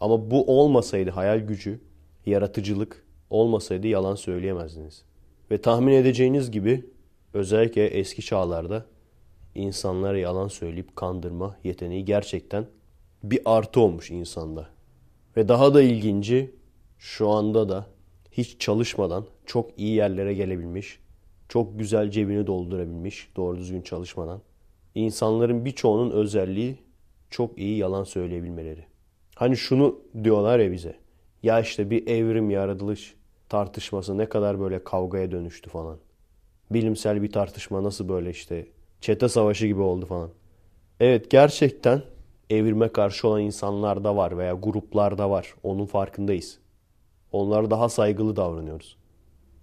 [0.00, 1.80] Ama bu olmasaydı hayal gücü,
[2.26, 5.04] yaratıcılık olmasaydı yalan söyleyemezdiniz.
[5.50, 6.90] Ve tahmin edeceğiniz gibi
[7.34, 8.86] özellikle eski çağlarda
[9.54, 12.66] insanlara yalan söyleyip kandırma yeteneği gerçekten
[13.22, 14.68] bir artı olmuş insanda.
[15.36, 16.54] Ve daha da ilginci
[16.98, 17.86] şu anda da
[18.32, 20.98] hiç çalışmadan çok iyi yerlere gelebilmiş,
[21.48, 24.40] çok güzel cebini doldurabilmiş doğru düzgün çalışmadan.
[24.94, 26.78] İnsanların birçoğunun özelliği
[27.30, 28.84] çok iyi yalan söyleyebilmeleri.
[29.34, 30.96] Hani şunu diyorlar ya bize.
[31.42, 33.14] Ya işte bir evrim yaratılış
[33.48, 35.98] tartışması ne kadar böyle kavgaya dönüştü falan.
[36.70, 38.66] Bilimsel bir tartışma nasıl böyle işte
[39.00, 40.30] çete savaşı gibi oldu falan.
[41.00, 42.02] Evet gerçekten
[42.50, 45.54] evrime karşı olan insanlar da var veya gruplar da var.
[45.62, 46.58] Onun farkındayız.
[47.32, 48.99] Onlara daha saygılı davranıyoruz.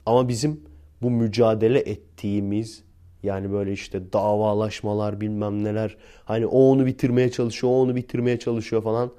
[0.07, 0.61] Ama bizim
[1.01, 2.83] bu mücadele ettiğimiz
[3.23, 8.83] yani böyle işte davalaşmalar bilmem neler hani o onu bitirmeye çalışıyor, o onu bitirmeye çalışıyor
[8.83, 9.11] falan.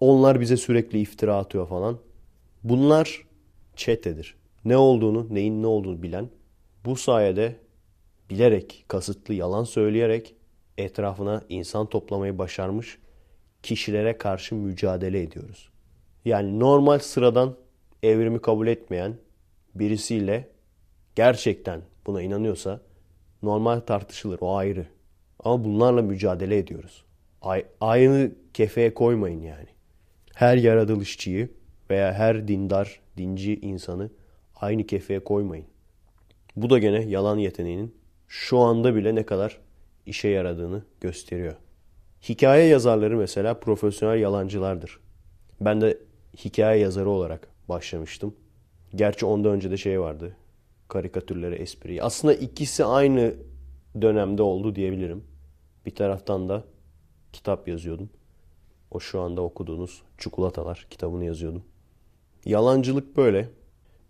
[0.00, 1.98] Onlar bize sürekli iftira atıyor falan.
[2.64, 3.26] Bunlar
[3.76, 4.36] çetedir.
[4.64, 6.28] Ne olduğunu, neyin ne olduğunu bilen
[6.84, 7.56] bu sayede
[8.30, 10.34] bilerek, kasıtlı yalan söyleyerek
[10.78, 12.98] etrafına insan toplamayı başarmış
[13.62, 15.68] kişilere karşı mücadele ediyoruz.
[16.24, 17.56] Yani normal sıradan
[18.02, 19.14] evrimi kabul etmeyen
[19.74, 20.48] birisiyle
[21.14, 22.80] gerçekten buna inanıyorsa
[23.42, 24.86] normal tartışılır o ayrı.
[25.44, 27.04] Ama bunlarla mücadele ediyoruz.
[27.80, 29.68] Aynı kefeye koymayın yani.
[30.34, 31.48] Her yaratılışçıyı
[31.90, 34.10] veya her dindar, dinci insanı
[34.56, 35.66] aynı kefeye koymayın.
[36.56, 37.94] Bu da gene yalan yeteneğinin
[38.28, 39.58] şu anda bile ne kadar
[40.06, 41.54] işe yaradığını gösteriyor.
[42.28, 45.00] Hikaye yazarları mesela profesyonel yalancılardır.
[45.60, 45.98] Ben de
[46.44, 48.34] hikaye yazarı olarak başlamıştım.
[48.94, 50.36] Gerçi ondan önce de şey vardı.
[50.88, 52.02] Karikatürleri, espriyi.
[52.02, 53.34] Aslında ikisi aynı
[54.00, 55.24] dönemde oldu diyebilirim.
[55.86, 56.64] Bir taraftan da
[57.32, 58.10] kitap yazıyordum.
[58.90, 61.64] O şu anda okuduğunuz Çikolatalar kitabını yazıyordum.
[62.44, 63.48] Yalancılık böyle.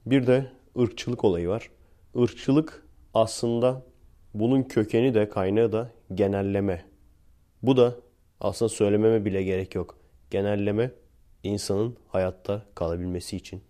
[0.07, 1.71] Bir de ırkçılık olayı var.
[2.15, 3.83] Irkçılık aslında
[4.35, 6.85] bunun kökeni de kaynağı da genelleme.
[7.63, 7.95] Bu da
[8.41, 9.99] aslında söylememe bile gerek yok.
[10.31, 10.91] Genelleme
[11.43, 13.63] insanın hayatta kalabilmesi için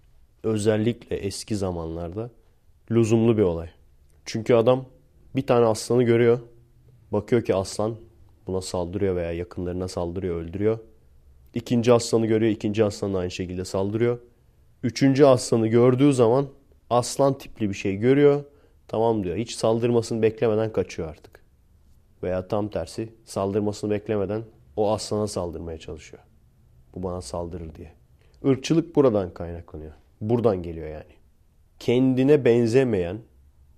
[0.42, 2.30] özellikle eski zamanlarda
[2.90, 3.68] lüzumlu bir olay.
[4.24, 4.84] Çünkü adam
[5.36, 6.38] bir tane aslanı görüyor.
[7.12, 7.96] Bakıyor ki aslan
[8.46, 10.78] buna saldırıyor veya yakınlarına saldırıyor, öldürüyor.
[11.54, 14.18] İkinci aslanı görüyor, ikinci aslan aynı şekilde saldırıyor.
[14.82, 16.48] Üçüncü aslanı gördüğü zaman
[16.90, 18.44] aslan tipli bir şey görüyor.
[18.88, 19.36] Tamam diyor.
[19.36, 21.44] Hiç saldırmasını beklemeden kaçıyor artık.
[22.22, 24.42] Veya tam tersi saldırmasını beklemeden
[24.76, 26.22] o aslana saldırmaya çalışıyor.
[26.94, 27.92] Bu bana saldırır diye.
[28.44, 29.92] Irkçılık buradan kaynaklanıyor.
[30.20, 31.12] Buradan geliyor yani.
[31.78, 33.18] Kendine benzemeyen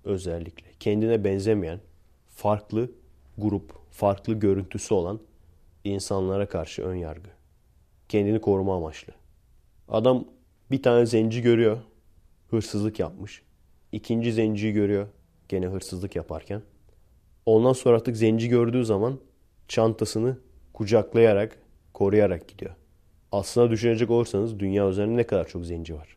[0.05, 1.80] özellikle kendine benzemeyen
[2.28, 2.91] farklı
[3.38, 5.20] grup, farklı görüntüsü olan
[5.84, 7.30] insanlara karşı ön yargı.
[8.09, 9.12] Kendini koruma amaçlı.
[9.88, 10.24] Adam
[10.70, 11.78] bir tane zenci görüyor.
[12.51, 13.43] Hırsızlık yapmış.
[13.93, 15.07] İkinci zenciyi görüyor.
[15.49, 16.62] Gene hırsızlık yaparken.
[17.47, 19.18] Ondan sonra artık zenci gördüğü zaman
[19.68, 20.38] çantasını
[20.72, 21.59] kucaklayarak,
[21.95, 22.74] koruyarak gidiyor.
[23.32, 26.16] Aslına düşünecek olursanız dünya üzerinde ne kadar çok zenci var.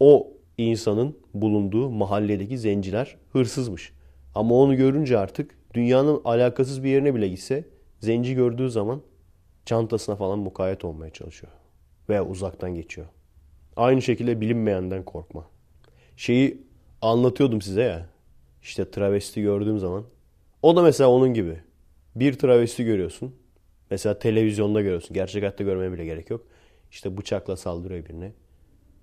[0.00, 0.28] O
[0.58, 3.92] insanın bulunduğu mahalledeki zenciler hırsızmış.
[4.34, 7.64] Ama onu görünce artık dünyanın alakasız bir yerine bile gitse
[8.00, 9.02] zenci gördüğü zaman
[9.64, 11.52] çantasına falan mukayyet olmaya çalışıyor.
[12.08, 13.06] Veya uzaktan geçiyor.
[13.76, 15.46] Aynı şekilde bilinmeyenden korkma.
[16.16, 16.62] Şeyi
[17.02, 18.06] anlatıyordum size ya.
[18.62, 20.04] İşte travesti gördüğüm zaman.
[20.62, 21.60] O da mesela onun gibi.
[22.16, 23.34] Bir travesti görüyorsun.
[23.90, 25.14] Mesela televizyonda görüyorsun.
[25.14, 26.46] Gerçek hayatta görmeye bile gerek yok.
[26.90, 28.32] İşte bıçakla saldırıyor birine.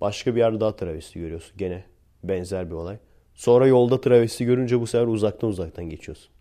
[0.04, 1.56] Başka bir yerde daha travesti görüyorsun.
[1.56, 1.84] Gene
[2.24, 2.96] benzer bir olay.
[3.34, 6.32] Sonra yolda travesti görünce bu sefer uzaktan uzaktan geçiyorsun.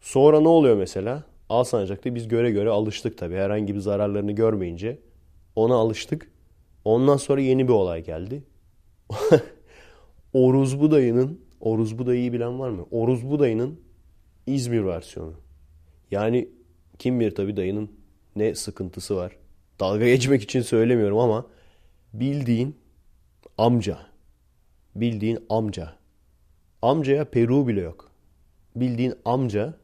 [0.00, 1.24] Sonra ne oluyor mesela?
[1.48, 3.34] Alsancak'ta biz göre göre alıştık tabii.
[3.34, 4.98] Herhangi bir zararlarını görmeyince
[5.56, 6.30] ona alıştık.
[6.84, 8.42] Ondan sonra yeni bir olay geldi.
[10.32, 12.86] Oruz Budayı'nın, Oruz Budayı'yı bilen var mı?
[12.90, 13.80] Oruz Budayı'nın
[14.46, 15.34] İzmir versiyonu.
[16.10, 16.48] Yani
[16.98, 17.90] kim bilir tabii dayının
[18.36, 19.36] ne sıkıntısı var.
[19.80, 21.46] Dalga geçmek için söylemiyorum ama
[22.12, 22.79] bildiğin
[23.60, 23.98] amca.
[24.94, 25.92] Bildiğin amca.
[26.82, 28.10] Amcaya peru bile yok.
[28.76, 29.74] Bildiğin amca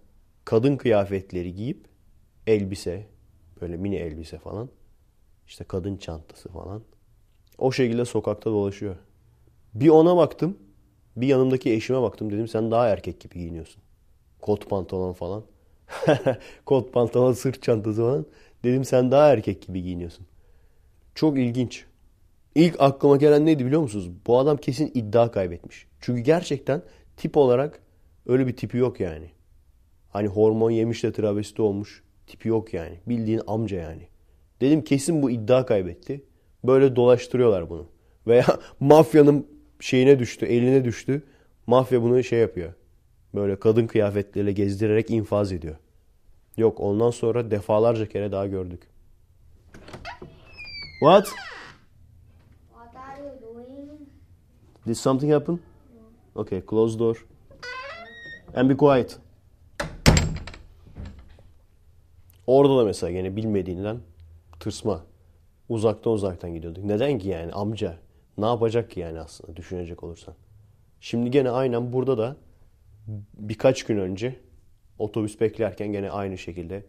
[0.44, 1.88] kadın kıyafetleri giyip
[2.46, 3.06] elbise,
[3.60, 4.68] böyle mini elbise falan.
[5.46, 6.82] işte kadın çantası falan.
[7.58, 8.96] O şekilde sokakta dolaşıyor.
[9.74, 10.58] Bir ona baktım.
[11.16, 12.32] Bir yanımdaki eşime baktım.
[12.32, 13.82] Dedim sen daha erkek gibi giyiniyorsun.
[14.40, 15.44] Kot pantolon falan.
[16.66, 18.26] Kot pantolon, sırt çantası falan.
[18.64, 20.26] Dedim sen daha erkek gibi giyiniyorsun.
[21.14, 21.86] Çok ilginç.
[22.56, 24.10] İlk aklıma gelen neydi biliyor musunuz?
[24.26, 25.86] Bu adam kesin iddia kaybetmiş.
[26.00, 26.82] Çünkü gerçekten
[27.16, 27.80] tip olarak
[28.26, 29.30] öyle bir tipi yok yani.
[30.10, 32.02] Hani hormon yemiş de travesti olmuş.
[32.26, 33.00] Tipi yok yani.
[33.06, 34.08] Bildiğin amca yani.
[34.60, 36.24] Dedim kesin bu iddia kaybetti.
[36.64, 37.86] Böyle dolaştırıyorlar bunu.
[38.26, 38.46] Veya
[38.80, 39.46] mafyanın
[39.80, 41.22] şeyine düştü, eline düştü.
[41.66, 42.72] Mafya bunu şey yapıyor.
[43.34, 45.76] Böyle kadın kıyafetleriyle gezdirerek infaz ediyor.
[46.56, 48.82] Yok ondan sonra defalarca kere daha gördük.
[51.00, 51.34] What?
[54.86, 55.60] Did something happen?
[56.36, 57.26] Okay, close door.
[58.54, 59.18] And be quiet.
[62.46, 63.98] Orada da mesela yine bilmediğinden
[64.60, 65.04] tırsma.
[65.68, 66.84] Uzaktan uzaktan gidiyorduk.
[66.84, 67.98] Neden ki yani amca?
[68.38, 70.34] Ne yapacak ki yani aslında düşünecek olursan.
[71.00, 72.36] Şimdi gene aynen burada da
[73.34, 74.36] birkaç gün önce
[74.98, 76.84] otobüs beklerken gene aynı şekilde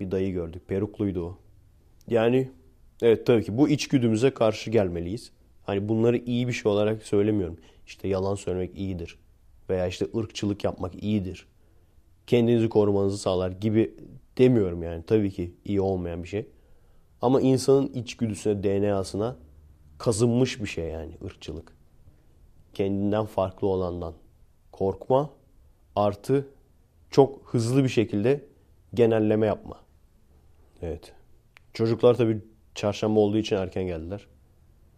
[0.00, 0.68] bir dayı gördük.
[0.68, 1.38] Perukluydu o.
[2.08, 2.50] Yani
[3.02, 5.32] evet tabii ki bu içgüdümüze karşı gelmeliyiz.
[5.68, 7.58] Hani bunları iyi bir şey olarak söylemiyorum.
[7.86, 9.18] İşte yalan söylemek iyidir.
[9.70, 11.46] Veya işte ırkçılık yapmak iyidir.
[12.26, 13.94] Kendinizi korumanızı sağlar gibi
[14.38, 15.02] demiyorum yani.
[15.06, 16.46] Tabii ki iyi olmayan bir şey.
[17.22, 19.36] Ama insanın içgüdüsüne, DNA'sına
[19.98, 21.72] kazınmış bir şey yani ırkçılık.
[22.74, 24.14] Kendinden farklı olandan
[24.72, 25.30] korkma
[25.96, 26.48] Artı
[27.10, 28.44] çok hızlı bir şekilde
[28.94, 29.80] genelleme yapma.
[30.82, 31.12] Evet.
[31.72, 32.40] Çocuklar tabii
[32.74, 34.26] çarşamba olduğu için erken geldiler.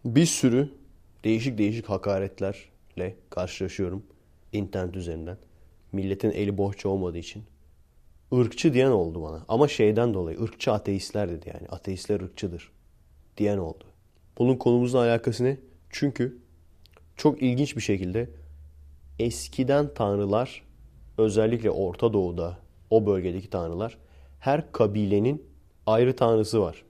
[0.05, 0.69] Bir sürü
[1.23, 4.03] değişik değişik hakaretlerle karşılaşıyorum
[4.53, 5.37] internet üzerinden.
[5.91, 7.43] Milletin eli bohça olmadığı için.
[8.31, 9.45] Irkçı diyen oldu bana.
[9.47, 11.67] Ama şeyden dolayı ırkçı ateistler dedi yani.
[11.69, 12.71] Ateistler ırkçıdır
[13.37, 13.83] diyen oldu.
[14.37, 15.57] Bunun konumuzla alakası ne?
[15.89, 16.37] Çünkü
[17.17, 18.29] çok ilginç bir şekilde
[19.19, 20.63] eskiden tanrılar
[21.17, 22.57] özellikle Orta Doğu'da
[22.89, 23.97] o bölgedeki tanrılar
[24.39, 25.43] her kabilenin
[25.85, 26.83] ayrı tanrısı var.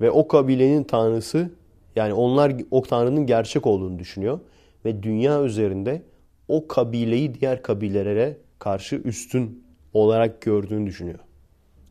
[0.00, 1.50] Ve o kabilenin tanrısı
[1.96, 4.40] yani onlar o tanrının gerçek olduğunu düşünüyor
[4.84, 6.02] ve dünya üzerinde
[6.48, 11.18] o kabileyi diğer kabilelere karşı üstün olarak gördüğünü düşünüyor.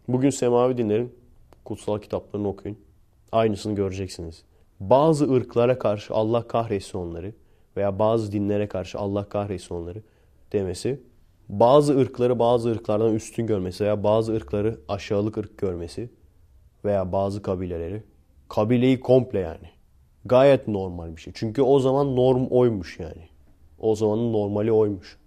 [0.07, 1.15] Bugün semavi dinlerin
[1.65, 2.77] kutsal kitaplarını okuyun.
[3.31, 4.43] Aynısını göreceksiniz.
[4.79, 7.33] Bazı ırklara karşı Allah kahretsin onları
[7.77, 10.01] veya bazı dinlere karşı Allah kahretsin onları
[10.51, 10.99] demesi
[11.49, 16.09] bazı ırkları bazı ırklardan üstün görmesi veya bazı ırkları aşağılık ırk görmesi
[16.85, 18.03] veya bazı kabileleri
[18.49, 19.72] kabileyi komple yani.
[20.25, 21.33] Gayet normal bir şey.
[21.35, 23.27] Çünkü o zaman norm oymuş yani.
[23.79, 25.17] O zamanın normali oymuş.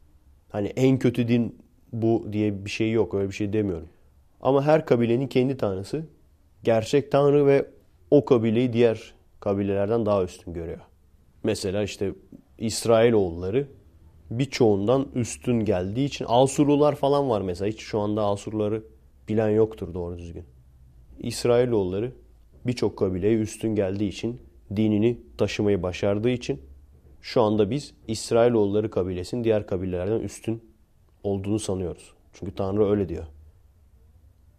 [0.49, 1.59] Hani en kötü din
[1.93, 3.15] bu diye bir şey yok.
[3.15, 3.89] Öyle bir şey demiyorum.
[4.41, 6.05] Ama her kabilenin kendi tanrısı
[6.65, 7.67] gerçek tanrı ve
[8.11, 10.81] o kabileyi diğer kabilelerden daha üstün görüyor.
[11.45, 12.13] Mesela işte
[12.59, 13.69] İsrailoğulları
[14.31, 17.69] birçoğundan üstün geldiği için Asurlular falan var mesela.
[17.69, 18.83] Hiç şu anda Asurluları
[19.29, 20.45] bilen yoktur doğru düzgün.
[21.19, 22.13] İsrailoğulları
[22.67, 24.41] birçok kabileye üstün geldiği için
[24.77, 26.61] dinini taşımayı başardığı için
[27.21, 30.63] şu anda biz İsrailoğulları kabilesinin diğer kabilelerden üstün
[31.23, 32.13] olduğunu sanıyoruz.
[32.33, 33.25] Çünkü Tanrı öyle diyor.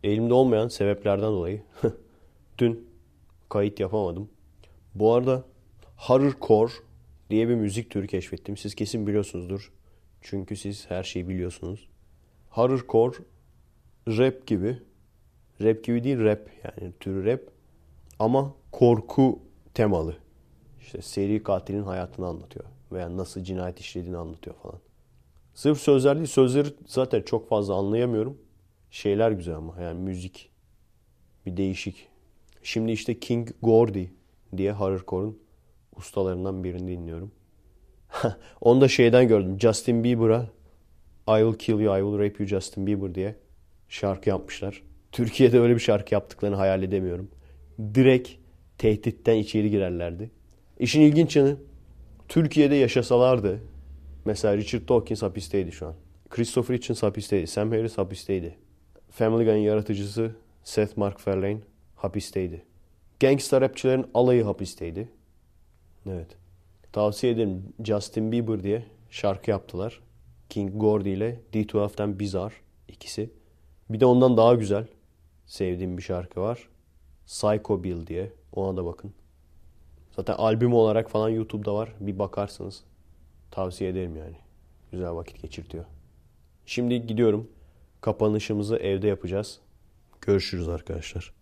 [0.03, 1.62] Elimde olmayan sebeplerden dolayı
[2.58, 2.88] dün
[3.49, 4.30] kayıt yapamadım.
[4.95, 5.43] Bu arada
[5.95, 6.72] horrorcore
[7.30, 8.58] diye bir müzik türü keşfettim.
[8.58, 9.72] Siz kesin biliyorsunuzdur.
[10.22, 11.88] Çünkü siz her şeyi biliyorsunuz.
[12.49, 13.18] Horrorcore
[14.08, 14.78] rap gibi.
[15.62, 17.41] Rap gibi değil rap yani türü rap.
[18.20, 19.39] Ama korku
[19.78, 20.16] temalı.
[20.82, 22.66] İşte seri katilin hayatını anlatıyor.
[22.92, 24.80] Veya nasıl cinayet işlediğini anlatıyor falan.
[25.54, 26.28] Sırf sözler değil.
[26.28, 28.38] Sözleri zaten çok fazla anlayamıyorum.
[28.92, 30.50] Şeyler güzel ama yani müzik.
[31.46, 32.08] Bir değişik.
[32.64, 34.06] Şimdi işte King Gordy
[34.58, 35.40] diye horrorcore'un
[35.96, 37.32] ustalarından birini dinliyorum.
[38.62, 39.60] Onu da şeyden gördüm.
[39.60, 40.50] Justin Bieber'a
[41.28, 43.36] I will kill you, I will rape you Justin Bieber diye
[43.90, 44.84] şarkı yapmışlar.
[45.12, 47.32] Türkiye'de öyle bir şarkı yaptıklarını hayal edemiyorum.
[47.94, 48.47] Direkt
[48.78, 50.32] tehditten içeri girerlerdi.
[50.80, 51.58] İşin ilginç yanı
[52.28, 53.60] Türkiye'de yaşasalardı
[54.26, 55.96] mesela Richard Dawkins hapisteydi şu an.
[56.30, 57.48] Christopher Hitchens hapisteydi.
[57.48, 58.56] Sam Harris hapisteydi.
[59.10, 61.60] Family Guy'ın yaratıcısı Seth MacFarlane
[61.96, 62.66] hapisteydi.
[63.20, 65.10] Gangster rapçilerin alayı hapisteydi.
[66.10, 66.28] Evet.
[66.92, 67.64] Tavsiye ederim.
[67.84, 70.02] Justin Bieber diye şarkı yaptılar.
[70.50, 72.54] King Gordy ile D12'den Bizarre
[72.88, 73.30] ikisi.
[73.90, 74.88] Bir de ondan daha güzel
[75.46, 76.70] sevdiğim bir şarkı var.
[77.26, 78.32] Psycho Bill diye.
[78.58, 79.14] Ona da bakın.
[80.16, 81.93] Zaten albüm olarak falan YouTube'da var.
[81.99, 82.84] Bir bakarsınız.
[83.51, 84.36] Tavsiye ederim yani.
[84.91, 85.86] Güzel vakit geçirtiyor.
[86.66, 87.49] Şimdi gidiyorum.
[88.01, 89.60] Kapanışımızı evde yapacağız.
[90.22, 91.34] Görüşürüz arkadaşlar.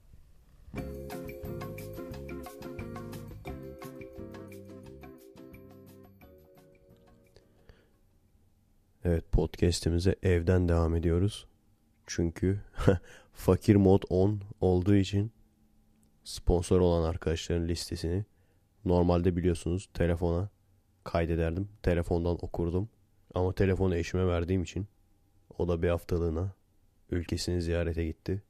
[9.04, 11.46] Evet podcast'imize evden devam ediyoruz.
[12.08, 12.62] Çünkü
[13.34, 15.32] fakir mod 10 olduğu için
[16.26, 18.26] sponsor olan arkadaşların listesini
[18.86, 20.50] normalde biliyorsunuz telefona
[21.04, 21.70] kaydederdim.
[21.84, 22.90] Telefondan okurdum.
[23.34, 24.88] Ama telefonu eşime verdiğim için
[25.58, 26.54] o da bir haftalığına
[27.12, 28.44] ülkesini ziyarete gitti.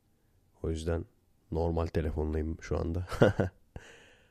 [0.63, 1.05] O yüzden
[1.51, 3.07] normal telefonlayım şu anda.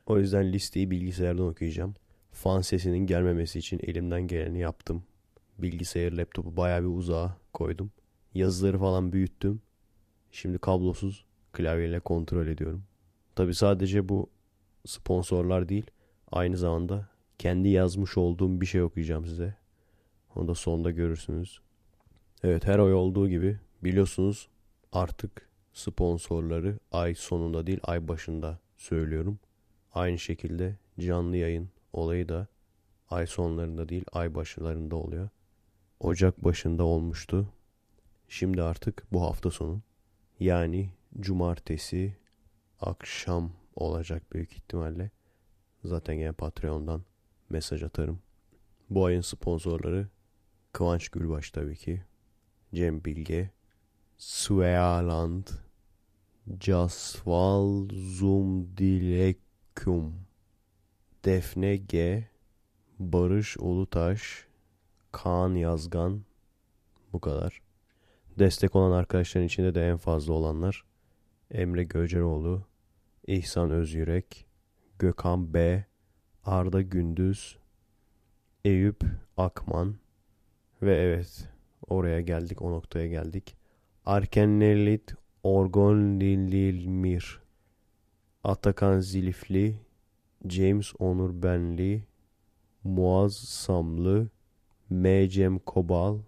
[0.07, 1.95] o yüzden listeyi bilgisayardan okuyacağım.
[2.33, 5.05] Fan sesinin gelmemesi için elimden geleni yaptım.
[5.59, 7.91] Bilgisayar laptopu bayağı bir uzağa koydum.
[8.35, 9.63] Yazıları falan büyüttüm.
[10.33, 12.85] Şimdi kablosuz klavyeyle kontrol ediyorum.
[13.37, 14.31] Tabi sadece bu
[14.87, 15.87] sponsorlar değil.
[16.33, 17.09] Aynı zamanda
[17.39, 19.55] kendi yazmış olduğum bir şey okuyacağım size.
[20.35, 21.61] Onu da sonda görürsünüz.
[22.43, 24.49] Evet her ay olduğu gibi biliyorsunuz
[24.93, 29.39] artık sponsorları ay sonunda değil ay başında söylüyorum.
[29.95, 32.47] Aynı şekilde canlı yayın olayı da
[33.11, 35.29] ay sonlarında değil ay başlarında oluyor.
[36.01, 37.49] Ocak başında olmuştu.
[38.29, 39.81] Şimdi artık bu hafta sonu
[40.41, 42.17] yani cumartesi
[42.81, 45.11] akşam olacak büyük ihtimalle.
[45.85, 47.03] Zaten yine Patreon'dan
[47.51, 48.19] mesaj atarım.
[48.91, 50.09] Bu ayın sponsorları
[50.73, 52.03] Kıvanç Gülbaş tabii ki.
[52.75, 53.51] Cem Bilge.
[54.19, 55.47] Svealand.
[56.59, 60.15] Casval Zum Dilekum.
[61.25, 62.29] Defne G.
[62.99, 64.47] Barış Ulutaş.
[65.13, 66.23] Kaan Yazgan.
[67.13, 67.63] Bu kadar.
[68.39, 70.85] Destek olan arkadaşların içinde de en fazla olanlar
[71.51, 72.67] Emre Göceroğlu,
[73.27, 74.47] İhsan Özyürek,
[74.99, 75.85] Gökhan B,
[76.45, 77.59] Arda Gündüz,
[78.65, 79.05] Eyüp
[79.37, 79.95] Akman
[80.83, 81.49] ve evet
[81.89, 83.57] oraya geldik o noktaya geldik.
[84.07, 87.41] Arkennelit Orgon Lilmir,
[88.45, 89.81] Atakan Zilifli,
[90.49, 92.05] James Onur Benli,
[92.85, 94.29] Muaz Samlı,
[94.91, 95.29] M.
[95.67, 96.19] Kobal,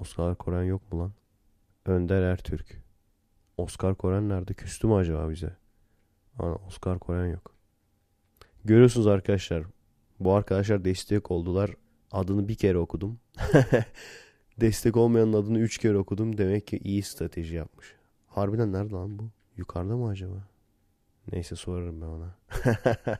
[0.00, 1.12] Oscar Koren yok mu lan?
[1.84, 2.81] Önder Ertürk.
[3.62, 4.54] Oscar Koren nerede?
[4.54, 5.56] Küstü mü acaba bize?
[6.38, 7.54] Ana Oscar Koren yok.
[8.64, 9.64] Görüyorsunuz arkadaşlar.
[10.20, 11.70] Bu arkadaşlar destek oldular.
[12.12, 13.18] Adını bir kere okudum.
[14.60, 16.38] destek olmayanın adını üç kere okudum.
[16.38, 17.94] Demek ki iyi strateji yapmış.
[18.26, 19.30] Harbiden nerede lan bu?
[19.56, 20.48] Yukarıda mı acaba?
[21.32, 22.34] Neyse sorarım ben ona.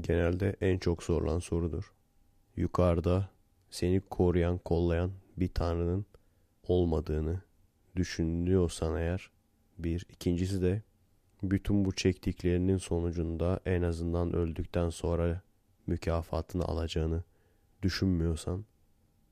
[0.00, 1.92] Genelde en çok sorulan sorudur.
[2.56, 3.28] Yukarıda
[3.70, 6.06] seni koruyan, kollayan bir tanrının
[6.68, 7.42] olmadığını
[7.96, 9.30] düşünüyorsan eğer
[9.78, 10.06] bir.
[10.10, 10.82] ikincisi de
[11.42, 15.42] bütün bu çektiklerinin sonucunda en azından öldükten sonra
[15.86, 17.22] mükafatını alacağını
[17.82, 18.64] düşünmüyorsan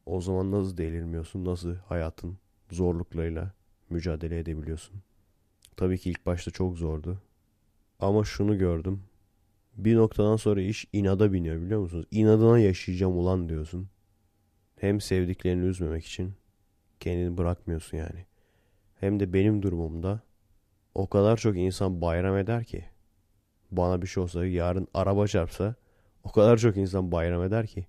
[0.07, 1.45] o zaman nasıl delirmiyorsun?
[1.45, 2.39] Nasıl hayatın
[2.71, 3.53] zorluklarıyla
[3.91, 5.03] mücadele edebiliyorsun?
[5.77, 7.19] Tabii ki ilk başta çok zordu.
[8.01, 9.03] Ama şunu gördüm.
[9.77, 12.07] Bir noktadan sonra iş inada biniyor biliyor musunuz?
[12.11, 13.89] İnadına yaşayacağım ulan diyorsun.
[14.77, 16.33] Hem sevdiklerini üzmemek için
[17.01, 18.27] kendini bırakmıyorsun yani.
[19.03, 20.21] Hem de benim durumumda
[20.95, 22.85] o kadar çok insan bayram eder ki
[23.71, 25.75] bana bir şey olsa yarın araba çarpsa
[26.25, 27.87] o kadar çok insan bayram eder ki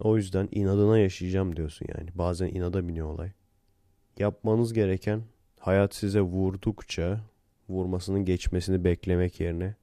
[0.00, 2.10] o yüzden inadına yaşayacağım diyorsun yani.
[2.14, 3.30] Bazen inada biniyor olay.
[4.18, 5.22] Yapmanız gereken
[5.60, 7.20] hayat size vurdukça
[7.68, 9.74] vurmasının geçmesini beklemek yerine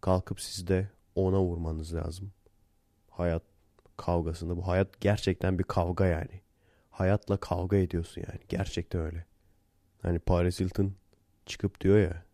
[0.00, 2.32] kalkıp siz de ona vurmanız lazım.
[3.10, 3.42] Hayat
[3.96, 6.40] kavgasında bu hayat gerçekten bir kavga yani.
[6.90, 8.40] Hayatla kavga ediyorsun yani.
[8.48, 9.31] Gerçekten öyle.
[10.02, 10.92] Hani Paris Hilton
[11.46, 12.24] çıkıp diyor ya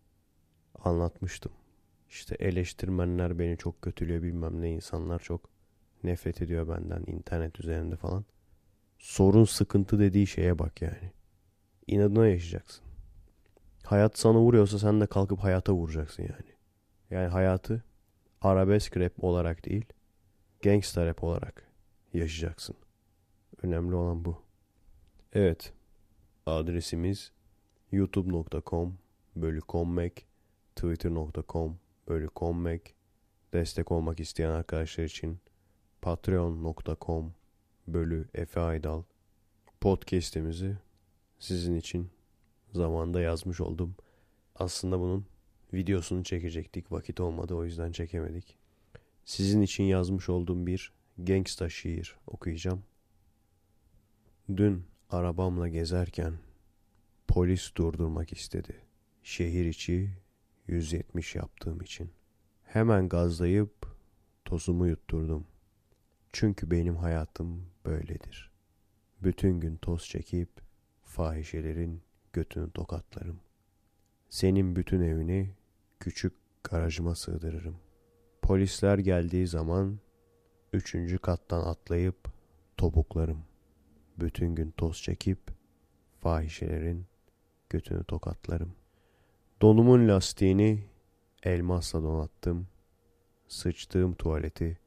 [0.84, 1.52] anlatmıştım.
[2.08, 5.50] İşte eleştirmenler beni çok kötülüyor bilmem ne insanlar çok
[6.04, 8.24] nefret ediyor benden internet üzerinde falan.
[8.98, 11.12] Sorun sıkıntı dediği şeye bak yani.
[11.86, 12.84] İnadına yaşayacaksın.
[13.84, 16.52] Hayat sana vuruyorsa sen de kalkıp hayata vuracaksın yani.
[17.10, 17.84] Yani hayatı
[18.40, 19.84] arabesk rap olarak değil,
[20.62, 21.66] gangsta rap olarak
[22.14, 22.76] yaşayacaksın.
[23.62, 24.42] Önemli olan bu.
[25.32, 25.72] Evet,
[26.46, 27.32] adresimiz
[27.92, 28.98] youtube.com
[29.36, 30.26] bölü kommek,
[30.76, 31.78] twitter.com
[32.08, 32.94] bölü kommek,
[33.52, 35.38] destek olmak isteyen arkadaşlar için
[36.02, 37.34] patreon.com
[37.86, 39.02] bölü Efe Aydal
[39.80, 40.76] podcast'imizi
[41.38, 42.10] sizin için
[42.72, 43.94] zamanda yazmış oldum.
[44.54, 45.26] Aslında bunun
[45.72, 46.92] videosunu çekecektik.
[46.92, 48.56] Vakit olmadı o yüzden çekemedik.
[49.24, 52.82] Sizin için yazmış olduğum bir gangsta şiir okuyacağım.
[54.56, 56.34] Dün arabamla gezerken
[57.38, 58.76] polis durdurmak istedi.
[59.22, 60.10] Şehir içi
[60.66, 62.10] 170 yaptığım için.
[62.62, 63.96] Hemen gazlayıp
[64.44, 65.46] tozumu yutturdum.
[66.32, 68.50] Çünkü benim hayatım böyledir.
[69.22, 70.48] Bütün gün toz çekip
[71.04, 73.40] fahişelerin götünü tokatlarım.
[74.28, 75.50] Senin bütün evini
[76.00, 76.32] küçük
[76.64, 77.76] garajıma sığdırırım.
[78.42, 79.98] Polisler geldiği zaman
[80.72, 82.28] üçüncü kattan atlayıp
[82.76, 83.44] topuklarım.
[84.20, 85.38] Bütün gün toz çekip
[86.20, 87.07] fahişelerin
[87.70, 88.72] götünü tokatlarım.
[89.62, 90.84] Donumun lastiğini
[91.42, 92.66] elmasla donattım.
[93.48, 94.78] Sıçtığım tuvaleti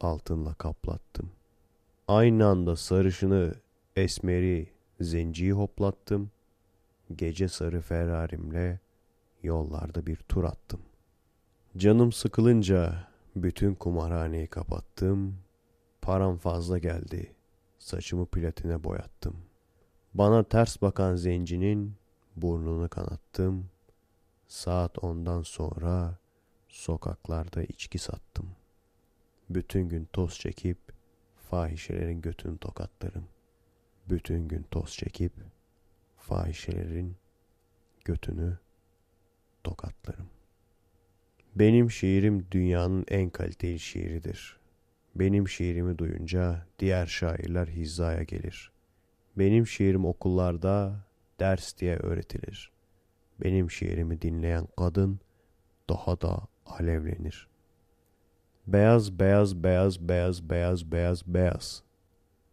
[0.00, 1.30] altınla kaplattım.
[2.08, 3.54] Aynı anda sarışını,
[3.96, 4.68] esmeri,
[5.00, 6.30] zenciyi hoplattım.
[7.16, 8.80] Gece sarı Ferrari'mle
[9.42, 10.80] yollarda bir tur attım.
[11.76, 15.38] Canım sıkılınca bütün kumarhaneyi kapattım.
[16.02, 17.32] Param fazla geldi.
[17.78, 19.36] Saçımı platine boyattım.
[20.14, 21.94] Bana ters bakan zencinin
[22.36, 23.70] burnunu kanattım.
[24.46, 26.18] Saat ondan sonra
[26.68, 28.48] sokaklarda içki sattım.
[29.50, 30.78] Bütün gün toz çekip
[31.50, 33.24] fahişelerin götünü tokatlarım.
[34.10, 35.32] Bütün gün toz çekip
[36.16, 37.16] fahişelerin
[38.04, 38.58] götünü
[39.64, 40.28] tokatlarım.
[41.54, 44.56] Benim şiirim dünyanın en kaliteli şiiridir.
[45.14, 48.72] Benim şiirimi duyunca diğer şairler hizaya gelir.
[49.36, 51.04] Benim şiirim okullarda
[51.42, 52.72] ders diye öğretilir.
[53.40, 55.20] Benim şiirimi dinleyen kadın
[55.88, 57.48] daha da alevlenir.
[58.66, 61.82] Beyaz beyaz beyaz beyaz beyaz beyaz beyaz.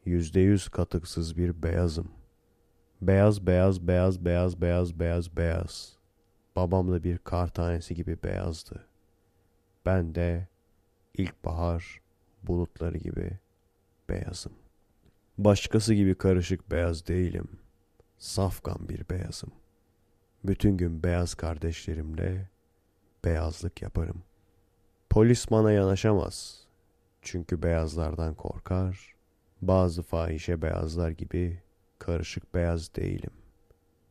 [0.06, 2.12] Yüzde yüz katıksız bir beyazım.
[3.02, 5.98] Beyaz beyaz beyaz beyaz beyaz beyaz beyaz.
[6.56, 8.88] Babam da bir kar tanesi gibi beyazdı.
[9.86, 10.48] Ben de
[11.14, 12.02] ilkbahar
[12.44, 13.38] bulutları gibi
[14.10, 14.54] beyazım.
[15.38, 17.60] Başkası gibi karışık beyaz değilim.
[18.20, 19.52] Safkan bir beyazım.
[20.44, 22.50] Bütün gün beyaz kardeşlerimle
[23.26, 24.24] beyazlık yaparım.
[25.10, 26.66] Polis bana yanaşamaz.
[27.22, 29.16] Çünkü beyazlardan korkar.
[29.62, 31.62] Bazı fahişe beyazlar gibi
[32.00, 33.34] karışık beyaz değilim.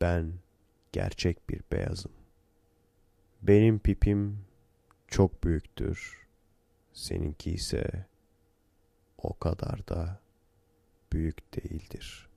[0.01, 0.33] Ben
[0.91, 2.11] gerçek bir beyazım.
[3.41, 4.45] Benim pipim
[5.07, 6.27] çok büyüktür.
[6.93, 8.05] Seninki ise
[9.17, 10.19] o kadar da
[11.13, 12.28] büyük değildir.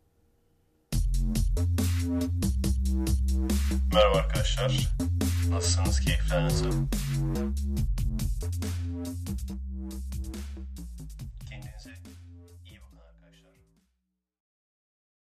[3.94, 4.88] Merhaba arkadaşlar.
[5.50, 6.00] Nasılsınız?
[6.00, 6.72] Keyifler nasıl?